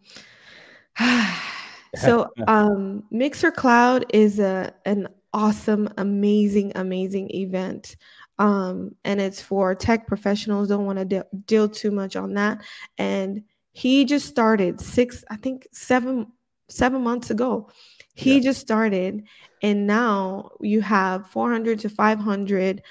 [1.96, 7.96] so um, Mixer Cloud is a an awesome, amazing, amazing event
[8.38, 10.68] um, and it's for tech professionals.
[10.68, 12.62] Don't want to de- deal too much on that.
[12.98, 16.28] And he just started six, I think seven,
[16.68, 17.70] seven months ago.
[18.14, 18.42] He yeah.
[18.42, 19.24] just started,
[19.62, 22.82] and now you have 400 to 500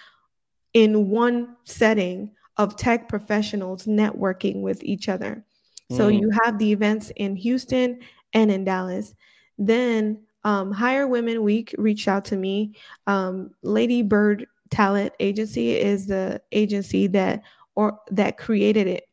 [0.73, 5.43] in one setting of tech professionals networking with each other.
[5.91, 6.19] So mm.
[6.19, 7.99] you have the events in Houston
[8.33, 9.13] and in Dallas.
[9.57, 12.75] Then um, Hire Women Week reached out to me.
[13.07, 17.41] Um, Lady Bird talent agency is the agency that
[17.75, 19.07] or that created it.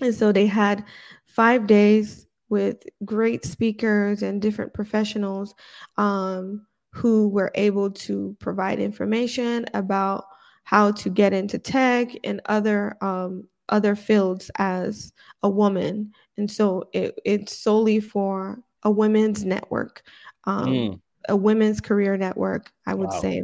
[0.00, 0.84] And so they had
[1.26, 5.54] five days with great speakers and different professionals
[5.96, 10.24] um, who were able to provide information about
[10.64, 15.12] how to get into tech and other um, other fields as
[15.42, 16.12] a woman.
[16.36, 20.02] And so it, it's solely for a women's network.
[20.44, 23.20] Um, mm a women's career network, I would wow.
[23.20, 23.42] say.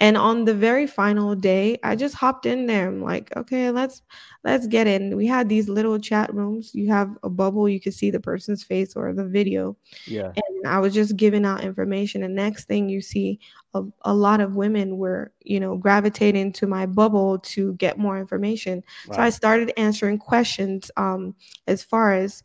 [0.00, 2.88] And on the very final day, I just hopped in there.
[2.88, 4.02] I'm like, okay, let's
[4.44, 5.16] let's get in.
[5.16, 6.72] We had these little chat rooms.
[6.74, 9.76] You have a bubble, you can see the person's face or the video.
[10.06, 10.32] Yeah.
[10.34, 12.22] And I was just giving out information.
[12.22, 13.40] And next thing you see
[13.74, 18.18] a, a lot of women were, you know, gravitating to my bubble to get more
[18.18, 18.82] information.
[19.08, 19.16] Wow.
[19.16, 21.34] So I started answering questions um
[21.66, 22.42] as far as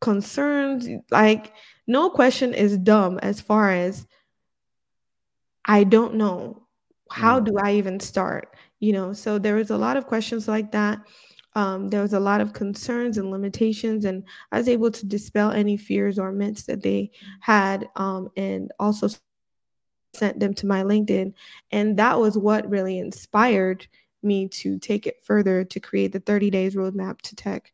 [0.00, 1.52] concerns like
[1.86, 4.06] no question is dumb as far as
[5.64, 6.62] I don't know.
[7.10, 7.44] How mm.
[7.46, 8.56] do I even start?
[8.80, 11.00] You know, so there was a lot of questions like that.
[11.54, 15.50] Um, there was a lot of concerns and limitations, and I was able to dispel
[15.50, 17.10] any fears or myths that they
[17.40, 19.08] had, um, and also
[20.14, 21.34] sent them to my LinkedIn.
[21.70, 23.86] And that was what really inspired
[24.22, 27.72] me to take it further to create the 30 days roadmap to tech.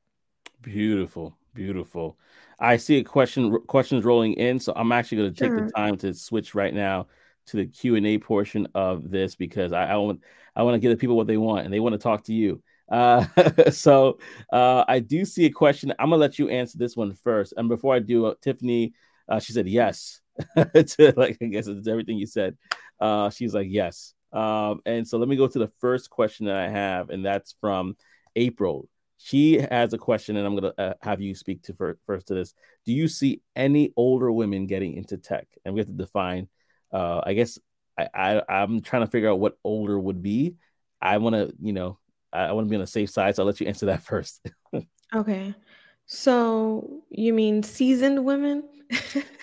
[0.61, 2.19] Beautiful, beautiful.
[2.59, 5.67] I see a question questions rolling in, so I'm actually going to take sure.
[5.67, 7.07] the time to switch right now
[7.47, 10.23] to the Q and A portion of this because I, I want
[10.57, 12.35] I want to give the people what they want and they want to talk to
[12.35, 12.63] you.
[12.91, 13.25] Uh,
[13.71, 14.19] so
[14.53, 15.93] uh, I do see a question.
[15.99, 18.95] I'm gonna let you answer this one first, and before I do, uh, Tiffany,
[19.29, 20.21] uh, she said yes
[20.57, 22.57] to like I guess it's everything you said.
[23.01, 24.15] Uh, she's like yes.
[24.33, 27.55] Um, and so let me go to the first question that I have, and that's
[27.61, 27.97] from
[28.37, 28.89] April
[29.19, 32.35] she has a question, and I'm going to uh, have you speak to first to
[32.35, 32.55] this.
[32.87, 35.49] Do you see any older women getting into tech?
[35.65, 36.49] And we have to define.
[36.93, 37.59] Uh, I guess
[37.99, 40.55] I, I am trying to figure out what older would be.
[41.03, 41.99] I want to, you know,
[42.33, 44.41] I want to be on the safe side, so I'll let you answer that first.
[45.15, 45.55] okay.
[46.07, 48.65] So you mean seasoned women?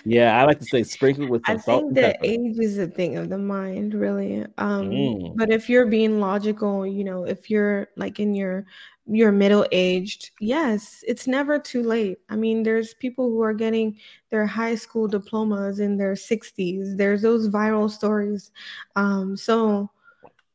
[0.04, 3.28] Yeah, I like to say sprinkled with I think the age is a thing of
[3.28, 4.44] the mind, really.
[4.58, 5.36] Um, mm.
[5.36, 8.66] but if you're being logical, you know, if you're like in your
[9.08, 12.18] you're middle aged, yes, it's never too late.
[12.28, 13.98] I mean, there's people who are getting
[14.30, 16.96] their high school diplomas in their 60s.
[16.96, 18.50] There's those viral stories.
[18.96, 19.90] Um, so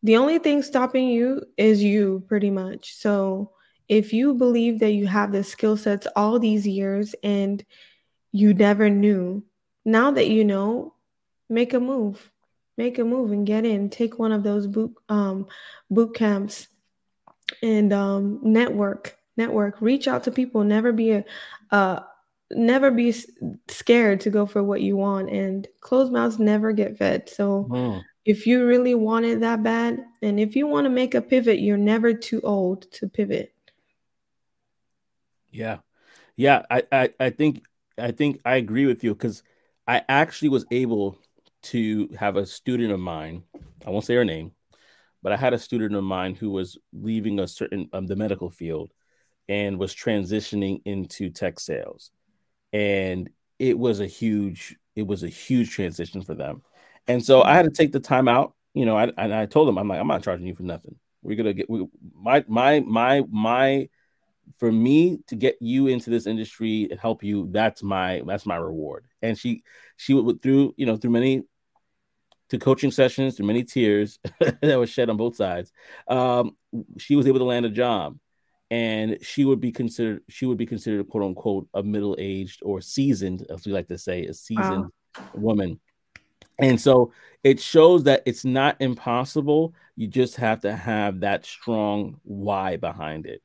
[0.03, 2.93] the only thing stopping you is you, pretty much.
[2.93, 3.51] So
[3.87, 7.63] if you believe that you have the skill sets all these years and
[8.31, 9.43] you never knew,
[9.85, 10.93] now that you know,
[11.49, 12.31] make a move.
[12.77, 13.89] Make a move and get in.
[13.89, 15.47] Take one of those boot um,
[15.91, 16.67] boot camps
[17.61, 19.81] and um, network network.
[19.81, 20.63] Reach out to people.
[20.63, 21.25] Never be a
[21.69, 21.99] uh,
[22.49, 23.13] never be
[23.67, 25.29] scared to go for what you want.
[25.29, 27.29] And closed mouths never get fed.
[27.29, 28.01] So mm.
[28.25, 31.59] if you really want it that bad and if you want to make a pivot
[31.59, 33.53] you're never too old to pivot.
[35.49, 35.79] Yeah.
[36.35, 37.63] Yeah i i, I think
[37.97, 39.43] i think i agree with you because
[39.87, 41.17] i actually was able
[41.61, 43.43] to have a student of mine
[43.85, 44.51] i won't say her name
[45.21, 48.49] but I had a student of mine who was leaving a certain um, the medical
[48.49, 48.91] field
[49.47, 52.11] and was transitioning into tech sales,
[52.73, 53.29] and
[53.59, 56.63] it was a huge it was a huge transition for them,
[57.07, 58.55] and so I had to take the time out.
[58.73, 60.95] You know, I, and I told them I'm like I'm not charging you for nothing.
[61.21, 61.85] We're gonna get we,
[62.15, 63.89] my my my my
[64.57, 68.55] for me to get you into this industry and help you that's my that's my
[68.55, 69.63] reward and she
[69.97, 71.43] she went through you know through many
[72.51, 74.19] to coaching sessions, to many tears
[74.61, 75.71] that was shed on both sides,
[76.09, 76.57] um,
[76.97, 78.17] she was able to land a job,
[78.69, 82.81] and she would be considered she would be considered quote unquote a middle aged or
[82.81, 84.85] seasoned, as we like to say, a seasoned
[85.17, 85.25] wow.
[85.33, 85.79] woman.
[86.59, 89.73] And so it shows that it's not impossible.
[89.95, 93.41] You just have to have that strong why behind it.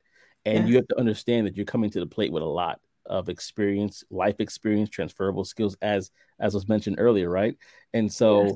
[0.47, 0.67] And yes.
[0.69, 4.03] you have to understand that you're coming to the plate with a lot of experience,
[4.09, 7.57] life experience, transferable skills, as as was mentioned earlier, right?
[7.93, 8.55] And so, yes.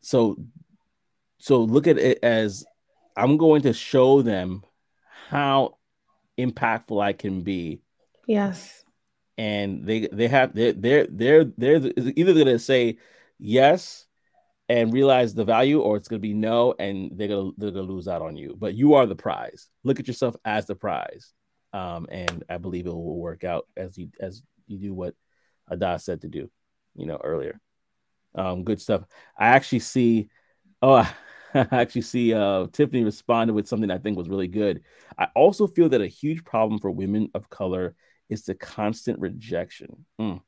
[0.00, 0.36] so,
[1.38, 2.64] so look at it as
[3.16, 4.64] I'm going to show them
[5.28, 5.78] how
[6.36, 7.80] impactful I can be.
[8.26, 8.84] Yes.
[9.38, 12.98] And they they have they're they're they're they're either going to say
[13.38, 14.06] yes
[14.68, 17.82] and realize the value, or it's going to be no, and they're gonna they're gonna
[17.82, 18.56] lose out on you.
[18.58, 19.68] But you are the prize.
[19.82, 21.32] Look at yourself as the prize,
[21.72, 25.14] um, and I believe it will work out as you as you do what
[25.70, 26.50] Ada said to do,
[26.94, 27.60] you know, earlier.
[28.34, 29.04] Um, good stuff.
[29.38, 30.28] I actually see.
[30.80, 30.96] Oh,
[31.54, 34.82] I actually see uh, Tiffany responded with something I think was really good.
[35.16, 37.94] I also feel that a huge problem for women of color
[38.28, 40.06] is the constant rejection.
[40.20, 40.40] Mm.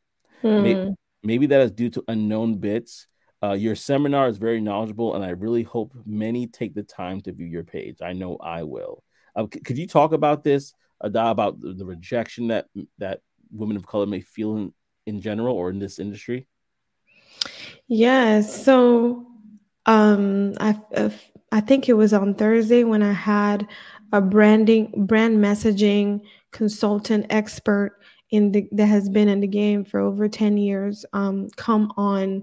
[0.42, 0.62] Hmm.
[0.62, 3.06] Maybe, maybe that is due to unknown bits
[3.46, 7.32] uh, your seminar is very knowledgeable, and I really hope many take the time to
[7.32, 7.98] view your page.
[8.02, 9.04] I know I will.
[9.34, 10.72] Uh, c- could you talk about this,
[11.04, 12.66] Ada, about the, the, rejection that
[12.98, 13.20] that
[13.52, 14.72] women of color may feel in,
[15.06, 16.48] in general or in this industry?
[17.86, 18.40] Yeah.
[18.40, 19.26] So,
[19.84, 20.80] um, I
[21.52, 23.68] I think it was on Thursday when I had
[24.12, 26.22] a branding brand messaging
[26.52, 31.48] consultant expert in the that has been in the game for over 10 years um,
[31.56, 32.42] come on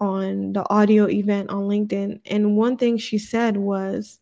[0.00, 2.20] on the audio event on LinkedIn.
[2.26, 4.20] And one thing she said was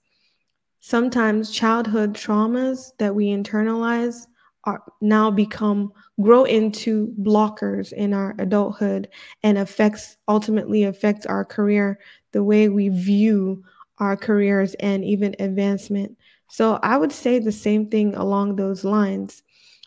[0.80, 4.26] sometimes childhood traumas that we internalize
[4.64, 9.08] are now become grow into blockers in our adulthood
[9.42, 11.98] and affects ultimately affects our career
[12.32, 13.62] the way we view
[13.98, 16.16] our careers and even advancement
[16.48, 19.42] so i would say the same thing along those lines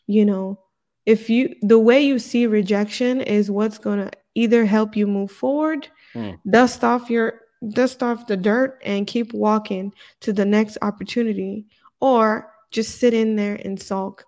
[0.07, 0.59] you know
[1.05, 5.31] if you the way you see rejection is what's going to either help you move
[5.31, 6.37] forward, mm.
[6.49, 11.65] dust off your dust off the dirt and keep walking to the next opportunity
[12.01, 14.25] or just sit in there and sulk.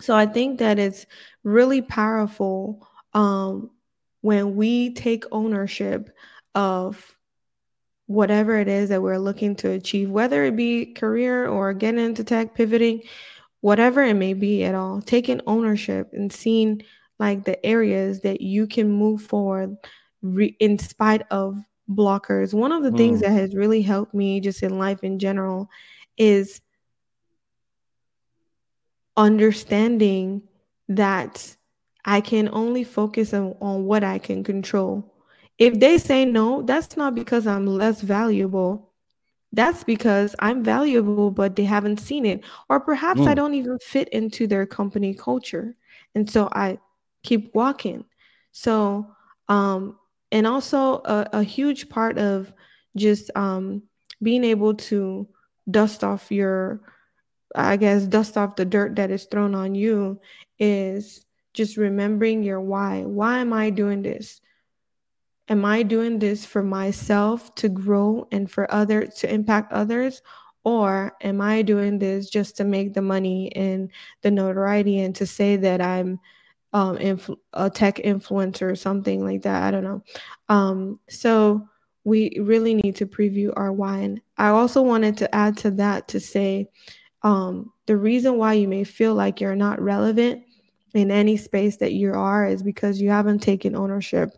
[0.00, 1.06] So I think that it's
[1.42, 3.70] really powerful um,
[4.20, 6.10] when we take ownership
[6.54, 7.16] of
[8.06, 12.22] whatever it is that we're looking to achieve, whether it be career or getting into
[12.22, 13.02] tech, pivoting,
[13.60, 16.82] whatever it may be at all, taking ownership and seeing
[17.18, 19.76] like the areas that you can move forward
[20.22, 21.58] re- in spite of
[21.90, 22.52] blockers.
[22.52, 22.96] One of the mm.
[22.96, 25.68] things that has really helped me just in life in general
[26.16, 26.60] is
[29.16, 30.42] understanding
[30.88, 31.56] that
[32.04, 35.12] I can only focus on, on what I can control.
[35.58, 38.92] If they say no, that's not because I'm less valuable.
[39.52, 42.44] That's because I'm valuable, but they haven't seen it.
[42.68, 43.28] Or perhaps mm.
[43.28, 45.74] I don't even fit into their company culture.
[46.14, 46.78] And so I
[47.26, 48.04] keep walking.
[48.52, 49.10] So,
[49.48, 49.98] um,
[50.32, 52.52] and also a, a huge part of
[52.96, 53.82] just um,
[54.22, 55.28] being able to
[55.70, 56.80] dust off your,
[57.54, 60.20] I guess, dust off the dirt that is thrown on you
[60.58, 63.02] is just remembering your why.
[63.02, 64.40] Why am I doing this?
[65.48, 70.22] Am I doing this for myself to grow and for others to impact others?
[70.64, 73.90] Or am I doing this just to make the money and
[74.22, 76.18] the notoriety and to say that I'm
[76.72, 80.02] um inf- a tech influencer or something like that i don't know.
[80.48, 81.68] Um so
[82.04, 84.22] we really need to preview our wine.
[84.38, 86.68] I also wanted to add to that to say
[87.22, 90.42] um the reason why you may feel like you're not relevant
[90.94, 94.30] in any space that you are is because you haven't taken ownership.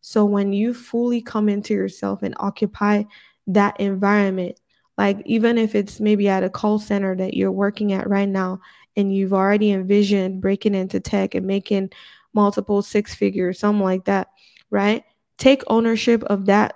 [0.00, 3.04] So when you fully come into yourself and occupy
[3.46, 4.58] that environment
[4.98, 8.60] like even if it's maybe at a call center that you're working at right now
[8.96, 11.90] and you've already envisioned breaking into tech and making
[12.34, 14.28] multiple six figures, something like that,
[14.70, 15.04] right?
[15.38, 16.74] Take ownership of that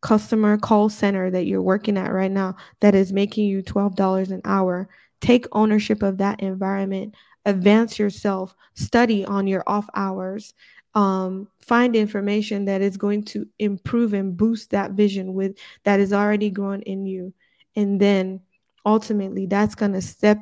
[0.00, 4.40] customer call center that you're working at right now that is making you $12 an
[4.44, 4.88] hour.
[5.20, 10.54] Take ownership of that environment, advance yourself, study on your off hours,
[10.94, 16.12] um, find information that is going to improve and boost that vision with that is
[16.12, 17.32] already grown in you.
[17.76, 18.40] And then
[18.86, 20.38] ultimately that's going to step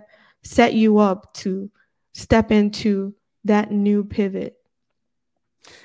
[0.46, 1.70] set you up to
[2.14, 4.56] step into that new pivot.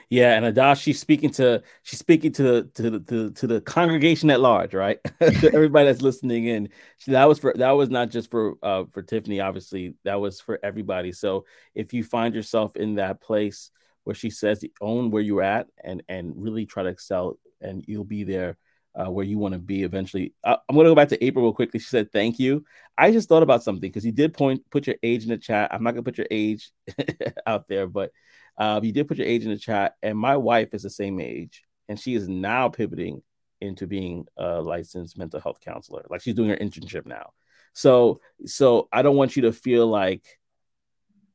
[0.09, 3.61] Yeah, and Ada, she's speaking to she's speaking to the to the to, to the
[3.61, 4.99] congregation at large, right?
[5.21, 6.69] everybody that's listening in.
[7.07, 9.95] That was for that was not just for uh for Tiffany, obviously.
[10.03, 11.13] That was for everybody.
[11.13, 13.71] So if you find yourself in that place
[14.03, 18.03] where she says own where you're at and and really try to excel and you'll
[18.03, 18.57] be there
[18.95, 20.33] uh, where you want to be eventually.
[20.43, 21.79] Uh, I'm going to go back to April real quickly.
[21.79, 22.65] She said, "Thank you."
[22.97, 25.73] I just thought about something because you did point put your age in the chat.
[25.73, 26.71] I'm not going to put your age
[27.47, 28.11] out there, but
[28.57, 31.19] uh, you did put your age in the chat, and my wife is the same
[31.19, 33.21] age and she is now pivoting
[33.59, 36.05] into being a licensed mental health counselor.
[36.09, 37.33] Like she's doing her internship now.
[37.73, 40.23] So so I don't want you to feel like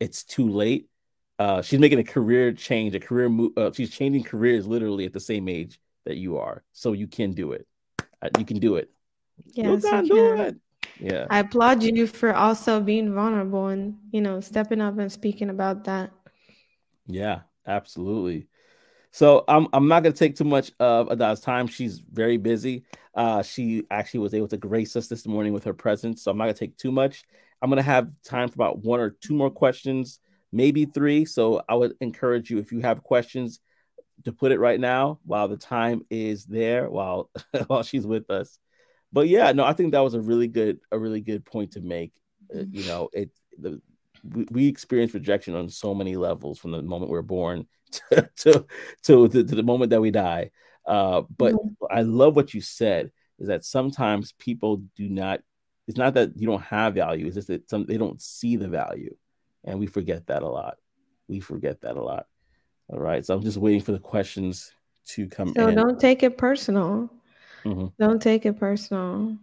[0.00, 0.88] it's too late.
[1.38, 3.52] Uh, she's making a career change, a career move.
[3.54, 6.64] Uh, she's changing careers literally at the same age that you are.
[6.72, 7.66] So you can do it.
[8.22, 8.90] Uh, you can do it.
[9.52, 10.56] Yes, you can do it.
[10.98, 11.26] Yeah.
[11.28, 15.84] I applaud you for also being vulnerable and you know stepping up and speaking about
[15.84, 16.10] that.
[17.06, 18.48] Yeah, absolutely.
[19.10, 21.66] So I'm I'm not gonna take too much of Ada's time.
[21.66, 22.84] She's very busy.
[23.14, 26.38] Uh, she actually was able to grace us this morning with her presence, so I'm
[26.38, 27.24] not gonna take too much.
[27.60, 30.20] I'm gonna have time for about one or two more questions,
[30.52, 31.24] maybe three.
[31.24, 33.60] So I would encourage you if you have questions
[34.26, 37.30] to put it right now while the time is there while
[37.68, 38.58] while she's with us.
[39.12, 41.80] But yeah, no, I think that was a really good a really good point to
[41.80, 42.12] make.
[42.54, 43.80] Uh, you know, it the
[44.24, 48.66] we, we experience rejection on so many levels from the moment we're born to to,
[49.04, 50.50] to, to, to the moment that we die.
[50.84, 51.84] Uh, but mm-hmm.
[51.88, 55.40] I love what you said is that sometimes people do not.
[55.86, 58.66] It's not that you don't have value; it's just that some they don't see the
[58.66, 59.14] value,
[59.62, 60.78] and we forget that a lot.
[61.28, 62.26] We forget that a lot.
[62.88, 64.72] All right, so I'm just waiting for the questions
[65.08, 65.52] to come.
[65.54, 65.74] So in.
[65.74, 67.10] don't take it personal.
[67.64, 67.86] Mm-hmm.
[67.98, 69.36] Don't take it personal.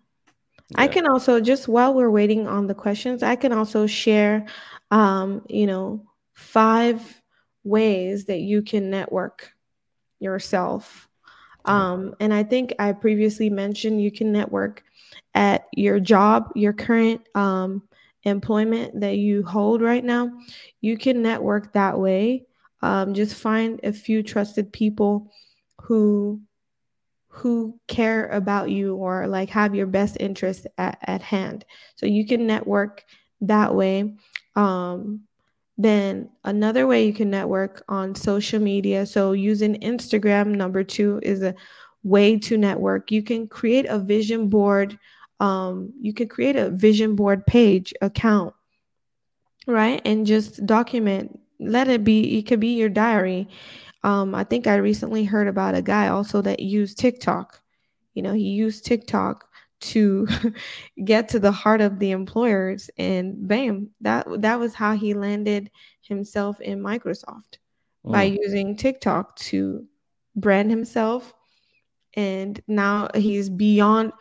[0.76, 4.46] I can also just while we're waiting on the questions, I can also share,
[4.92, 7.22] um, you know, five
[7.64, 9.54] ways that you can network
[10.20, 11.08] yourself.
[11.66, 14.84] Um, and I think I previously mentioned you can network
[15.34, 17.84] at your job, your current um,
[18.24, 20.32] employment that you hold right now.
[20.82, 22.46] You can network that way.
[22.84, 25.32] Um, just find a few trusted people
[25.82, 26.42] who
[27.30, 31.66] who care about you or like have your best interest at, at hand.
[31.96, 33.04] So you can network
[33.42, 34.14] that way.
[34.56, 35.22] Um,
[35.78, 39.06] then another way you can network on social media.
[39.06, 41.56] So using Instagram, number two, is a
[42.04, 43.12] way to network.
[43.12, 45.00] You can create a vision board.
[45.40, 48.54] Um, you can create a vision board page account,
[49.66, 50.02] right?
[50.06, 51.40] And just document.
[51.60, 52.38] Let it be.
[52.38, 53.48] It could be your diary.
[54.04, 57.62] Um, I think I recently heard about a guy also that used TikTok.
[58.14, 59.46] You know, he used TikTok
[59.80, 60.28] to
[61.06, 65.72] get to the heart of the employers, and bam, that that was how he landed
[66.02, 67.58] himself in Microsoft
[68.06, 68.12] mm.
[68.12, 69.86] by using TikTok to
[70.36, 71.34] brand himself.
[72.16, 74.12] And now he's beyond.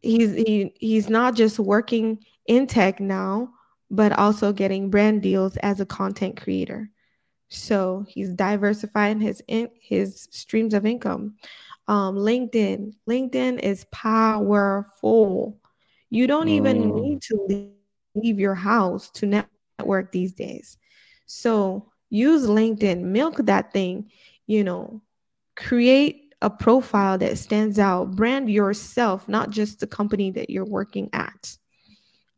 [0.00, 3.50] He's he he's not just working in tech now,
[3.94, 6.90] but also getting brand deals as a content creator.
[7.48, 11.36] So he's diversifying his in, his streams of income.
[11.86, 15.58] Um, LinkedIn, LinkedIn is powerful.
[16.10, 17.02] You don't even mm.
[17.02, 17.70] need to leave,
[18.14, 19.44] leave your house to
[19.78, 20.78] network these days.
[21.26, 24.10] So use LinkedIn, milk that thing,
[24.46, 25.02] you know,
[25.56, 31.08] create a profile that stands out, brand yourself, not just the company that you're working
[31.12, 31.56] at.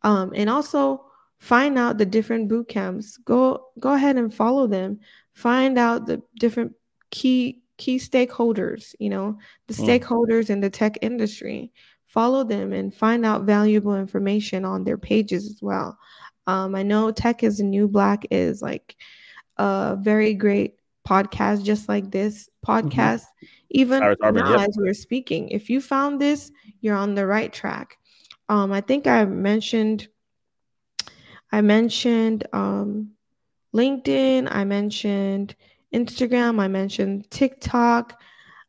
[0.02, 1.07] Um, and also
[1.39, 4.99] find out the different boot camps go go ahead and follow them
[5.34, 6.72] find out the different
[7.11, 9.87] key key stakeholders you know the mm.
[9.87, 11.70] stakeholders in the tech industry
[12.07, 15.99] follow them and find out valuable information on their pages as well
[16.47, 18.97] um, i know tech is a new black is like
[19.59, 20.76] a very great
[21.07, 22.89] podcast just like this mm-hmm.
[22.89, 23.47] podcast mm-hmm.
[23.70, 24.68] even now yep.
[24.68, 27.99] as we're speaking if you found this you're on the right track
[28.49, 30.09] um, i think i mentioned
[31.57, 33.12] I mentioned um,
[33.74, 35.57] LinkedIn, I mentioned
[35.90, 38.20] Instagram, I mentioned TikTok,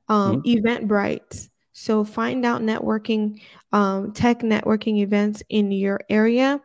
[0.07, 0.65] um, mm-hmm.
[0.65, 1.49] Eventbrite.
[1.73, 3.41] So find out networking,
[3.73, 6.61] um, tech networking events in your area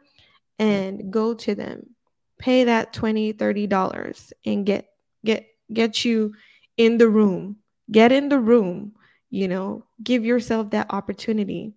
[0.61, 1.97] and go to them.
[2.39, 4.91] Pay that 20 $30 and get
[5.25, 6.35] get get you
[6.77, 7.57] in the room.
[7.91, 8.93] Get in the room,
[9.29, 11.75] you know, give yourself that opportunity.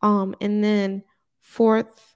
[0.00, 1.04] Um, and then
[1.42, 2.13] fourth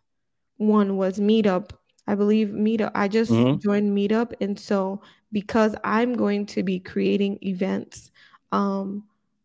[0.59, 1.71] one was Meetup.
[2.07, 2.93] I believe Meetup.
[2.95, 3.59] I just mm-hmm.
[3.59, 5.01] joined Meetup, and so
[5.33, 8.11] because I'm going to be creating events,
[8.53, 9.05] um,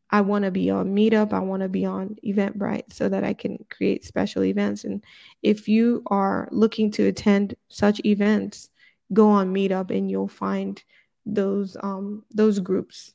[0.09, 1.34] I want to be on Meetup.
[1.34, 4.84] I want to be on Eventbrite so that I can create special events.
[4.84, 5.03] And
[5.41, 8.70] if you are looking to attend such events,
[9.11, 10.82] go on Meetup, and you'll find
[11.26, 13.14] those um, those groups.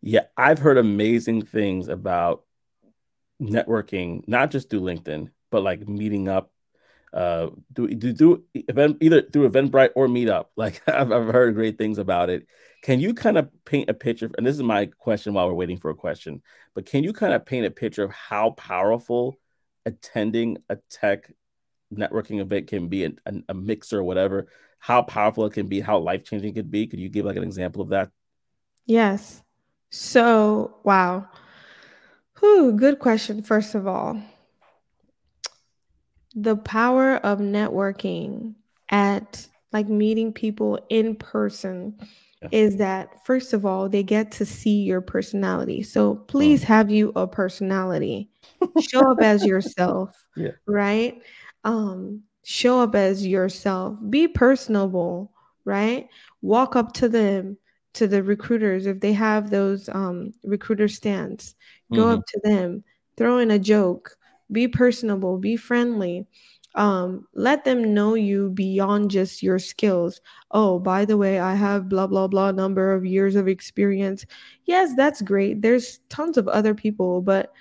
[0.00, 2.44] Yeah, I've heard amazing things about
[3.40, 6.50] networking, not just through LinkedIn, but like meeting up
[7.12, 10.46] uh do do, do event either through eventbrite or meetup.
[10.56, 12.46] Like I've, I've heard great things about it.
[12.82, 15.78] Can you kind of paint a picture and this is my question while we're waiting
[15.78, 16.42] for a question
[16.74, 19.38] but can you kind of paint a picture of how powerful
[19.86, 21.32] attending a tech
[21.92, 23.12] networking event can be a,
[23.48, 24.48] a mixer or whatever?
[24.78, 26.86] How powerful it can be how life-changing it could be.
[26.86, 28.10] Could you give like an example of that?
[28.86, 29.42] Yes.
[29.90, 31.28] So, wow.
[32.38, 34.20] Whew, good question, first of all.
[36.34, 38.54] The power of networking
[38.90, 41.96] at like meeting people in person
[42.42, 42.48] yeah.
[42.52, 46.64] is that first of all they get to see your personality so please mm.
[46.64, 48.28] have you a personality
[48.80, 50.50] show up as yourself yeah.
[50.66, 51.22] right
[51.64, 55.30] um show up as yourself be personable
[55.64, 56.08] right
[56.42, 57.56] walk up to them
[57.92, 61.54] to the recruiters if they have those um recruiter stands
[61.92, 62.18] go mm-hmm.
[62.18, 62.82] up to them
[63.16, 64.16] throw in a joke
[64.52, 66.26] be personable be friendly
[66.74, 70.20] um, let them know you beyond just your skills.
[70.52, 74.24] Oh, by the way, I have blah, blah, blah number of years of experience.
[74.66, 75.62] Yes, that's great.
[75.62, 77.52] There's tons of other people, but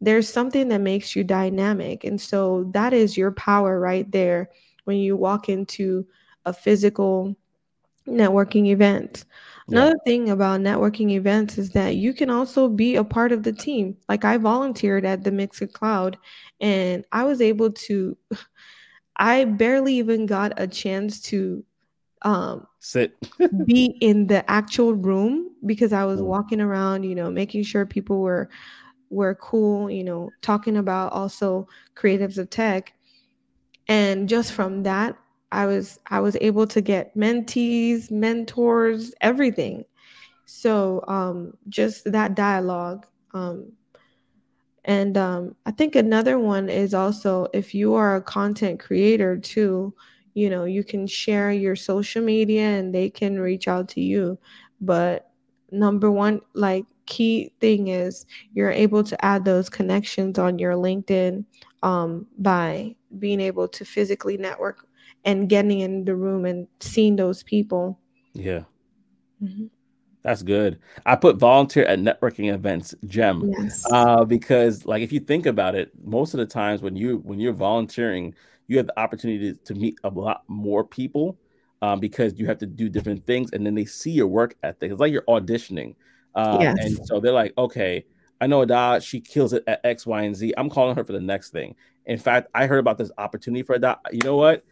[0.00, 2.04] there's something that makes you dynamic.
[2.04, 4.50] And so that is your power right there
[4.84, 6.06] when you walk into
[6.44, 7.36] a physical
[8.06, 9.24] networking event.
[9.68, 9.78] Yeah.
[9.78, 13.52] Another thing about networking events is that you can also be a part of the
[13.52, 13.96] team.
[14.08, 16.16] Like I volunteered at the Mixer Cloud
[16.60, 18.16] and I was able to
[19.16, 21.64] I barely even got a chance to
[22.22, 23.14] um sit
[23.66, 26.26] be in the actual room because I was mm.
[26.26, 28.48] walking around, you know, making sure people were
[29.10, 32.92] were cool, you know, talking about also creatives of tech.
[33.88, 35.16] And just from that,
[35.52, 39.84] I was I was able to get mentees, mentors, everything.
[40.46, 43.72] So um just that dialogue um
[44.86, 49.92] and um, I think another one is also if you are a content creator too,
[50.34, 54.38] you know, you can share your social media and they can reach out to you.
[54.80, 55.28] But
[55.72, 61.44] number one, like key thing is you're able to add those connections on your LinkedIn
[61.82, 64.85] um, by being able to physically network
[65.26, 67.98] and getting in the room and seeing those people.
[68.32, 68.62] Yeah.
[69.42, 69.66] Mm-hmm.
[70.22, 70.78] That's good.
[71.04, 73.84] I put volunteer at networking events, gem, yes.
[73.92, 77.38] uh, because like if you think about it, most of the times when you when
[77.38, 78.34] you're volunteering,
[78.66, 81.38] you have the opportunity to, to meet a lot more people
[81.80, 84.90] um, because you have to do different things, and then they see your work ethic.
[84.90, 85.94] It's like you're auditioning,
[86.34, 86.76] uh, yes.
[86.80, 88.04] and so they're like, okay,
[88.40, 90.52] I know Ada, she kills it at X, Y, and Z.
[90.56, 91.76] I'm calling her for the next thing.
[92.04, 94.00] In fact, I heard about this opportunity for Ada.
[94.10, 94.64] You know what?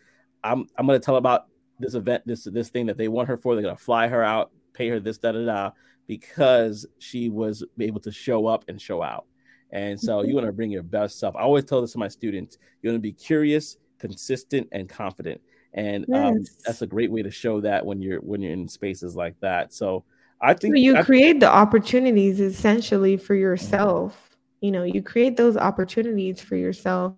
[0.44, 1.46] I'm I'm gonna tell about
[1.80, 3.54] this event, this this thing that they want her for.
[3.54, 5.70] They're gonna fly her out pay her this, da da da,
[6.06, 9.26] because she was able to show up and show out.
[9.70, 11.34] And so you want to bring your best self.
[11.34, 15.40] I always tell this to my students: you want to be curious, consistent, and confident.
[15.72, 16.36] And um, yes.
[16.36, 19.40] um, that's a great way to show that when you're when you're in spaces like
[19.40, 19.72] that.
[19.72, 20.04] So
[20.40, 24.36] I think so you I, create the opportunities essentially for yourself.
[24.60, 27.14] You know, you create those opportunities for yourself.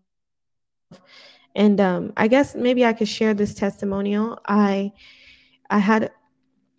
[1.57, 4.39] And um, I guess maybe I could share this testimonial.
[4.47, 4.93] I
[5.71, 6.13] I had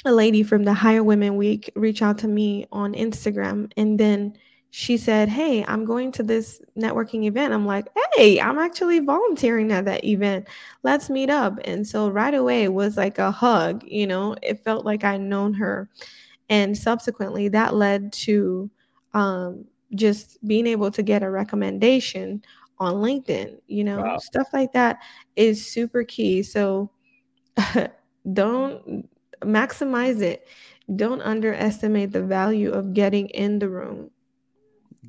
[0.05, 4.37] a lady from the Hire Women Week reach out to me on Instagram and then
[4.69, 7.53] she said, Hey, I'm going to this networking event.
[7.53, 10.47] I'm like, Hey, I'm actually volunteering at that event.
[10.83, 11.57] Let's meet up.
[11.65, 15.21] And so right away it was like a hug, you know, it felt like I'd
[15.21, 15.89] known her.
[16.49, 18.69] And subsequently that led to
[19.13, 19.65] um,
[19.95, 22.43] just being able to get a recommendation
[22.79, 24.17] on LinkedIn, you know, wow.
[24.17, 24.99] stuff like that
[25.35, 26.43] is super key.
[26.43, 26.89] So
[28.33, 29.09] don't
[29.41, 30.47] maximize it.
[30.95, 34.11] Don't underestimate the value of getting in the room.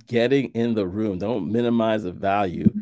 [0.07, 1.19] Getting in the room.
[1.19, 2.73] Don't minimize the value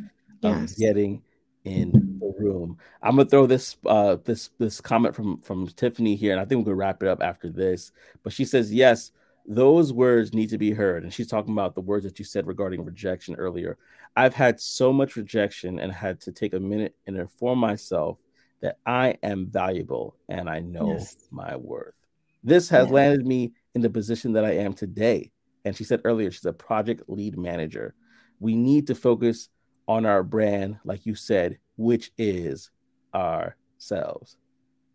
[0.41, 0.73] yes.
[0.73, 1.23] of getting
[1.65, 2.79] in the room.
[3.03, 6.61] I'm gonna throw this uh this this comment from from Tiffany here, and I think
[6.61, 7.93] we're gonna wrap it up after this.
[8.23, 9.11] But she says, yes,
[9.49, 11.03] those words need to be heard.
[11.03, 13.79] And she's talking about the words that you said regarding rejection earlier.
[14.17, 18.19] I've had so much rejection and had to take a minute and inform myself
[18.63, 21.17] that I am valuable and I know yes.
[21.31, 21.95] my worth.
[22.43, 25.33] This has landed me in the position that I am today.
[25.65, 27.95] And she said earlier, she's a project lead manager.
[28.39, 29.49] We need to focus
[29.89, 32.71] on our brand, like you said, which is
[33.15, 34.37] ourselves.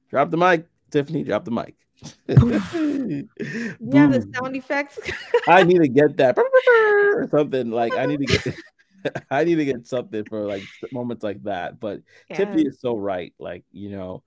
[0.10, 1.24] Drop the mic, Tiffany.
[1.24, 1.76] Drop the mic.
[2.28, 3.28] yeah,
[4.08, 5.00] the sound effects.
[5.48, 7.70] I need to get that or something.
[7.70, 8.56] Like I need to get
[9.30, 11.80] I need to get something for like moments like that.
[11.80, 12.38] But yeah.
[12.38, 13.34] Tiffany is so right.
[13.40, 14.24] Like, you know,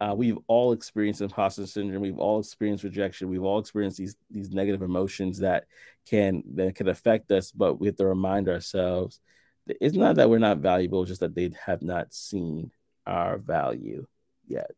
[0.00, 2.02] uh, we've all experienced imposter syndrome.
[2.02, 3.28] We've all experienced rejection.
[3.28, 5.64] We've all experienced these these negative emotions that
[6.06, 7.52] can that can affect us.
[7.52, 9.20] But we have to remind ourselves
[9.66, 12.70] that it's not that we're not valuable, just that they have not seen
[13.06, 14.06] our value
[14.46, 14.72] yet.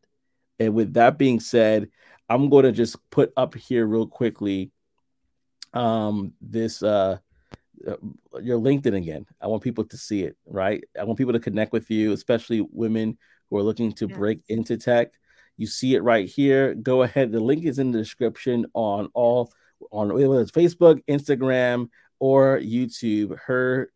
[0.59, 1.89] And with that being said,
[2.29, 4.71] I'm going to just put up here real quickly
[5.73, 7.17] um this uh
[7.85, 7.95] uh,
[8.41, 9.25] your LinkedIn again.
[9.39, 10.83] I want people to see it, right?
[10.99, 13.17] I want people to connect with you, especially women
[13.49, 14.17] who are looking to yes.
[14.17, 15.11] break into tech.
[15.57, 16.73] You see it right here.
[16.73, 17.31] Go ahead.
[17.31, 19.51] The link is in the description on all
[19.91, 23.37] on whether it's Facebook, Instagram, or YouTube.
[23.39, 23.91] Her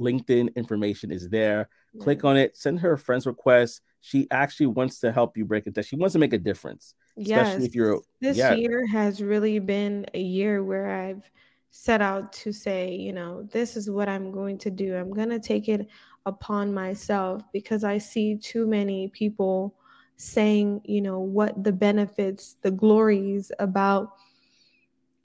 [0.00, 1.68] LinkedIn information is there.
[2.00, 3.80] Click on it, send her a friend's request.
[4.02, 5.84] She actually wants to help you break it down.
[5.84, 6.94] She wants to make a difference.
[7.16, 7.62] Yes.
[7.62, 8.54] if you're this yeah.
[8.54, 11.30] year has really been a year where I've
[11.70, 14.96] set out to say, you know, this is what I'm going to do.
[14.96, 15.88] I'm going to take it
[16.24, 19.74] upon myself because I see too many people
[20.16, 24.14] saying, you know, what the benefits, the glories about,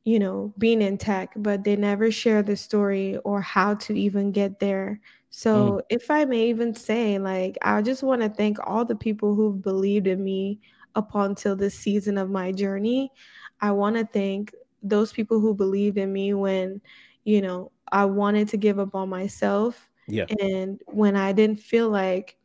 [0.03, 4.31] you know, being in tech, but they never share the story or how to even
[4.31, 4.99] get there.
[5.29, 5.81] So, mm.
[5.89, 9.61] if I may even say, like, I just want to thank all the people who've
[9.61, 10.59] believed in me
[10.95, 13.11] up until this season of my journey.
[13.59, 16.81] I want to thank those people who believed in me when,
[17.23, 19.89] you know, I wanted to give up on myself.
[20.07, 20.25] Yeah.
[20.39, 22.37] And when I didn't feel like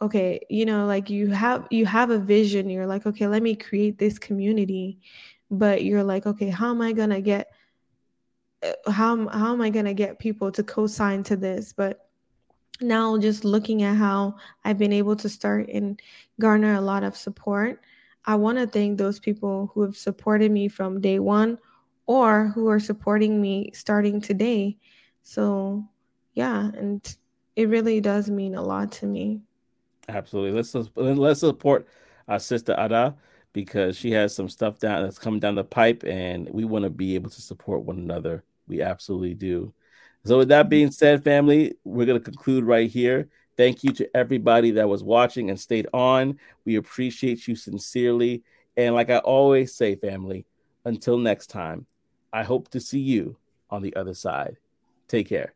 [0.00, 3.54] okay, you know, like you have you have a vision, you're like, okay, let me
[3.54, 4.98] create this community,
[5.50, 7.48] but you're like, okay, how am I going to get
[8.62, 11.72] uh, how how am I going to get people to co-sign to this?
[11.72, 12.07] But
[12.80, 16.00] now just looking at how I've been able to start and
[16.40, 17.80] garner a lot of support,
[18.24, 21.58] I want to thank those people who have supported me from day one
[22.06, 24.76] or who are supporting me starting today.
[25.22, 25.84] So,
[26.34, 27.16] yeah, and
[27.56, 29.40] it really does mean a lot to me.
[30.08, 30.52] Absolutely.
[30.52, 31.86] Let's let's support
[32.26, 33.16] our sister Ada
[33.52, 36.90] because she has some stuff down that's coming down the pipe, and we want to
[36.90, 38.44] be able to support one another.
[38.66, 39.72] We absolutely do.
[40.24, 43.28] So, with that being said, family, we're going to conclude right here.
[43.56, 46.38] Thank you to everybody that was watching and stayed on.
[46.64, 48.42] We appreciate you sincerely.
[48.76, 50.46] And like I always say, family,
[50.84, 51.86] until next time,
[52.32, 53.36] I hope to see you
[53.70, 54.58] on the other side.
[55.08, 55.54] Take care.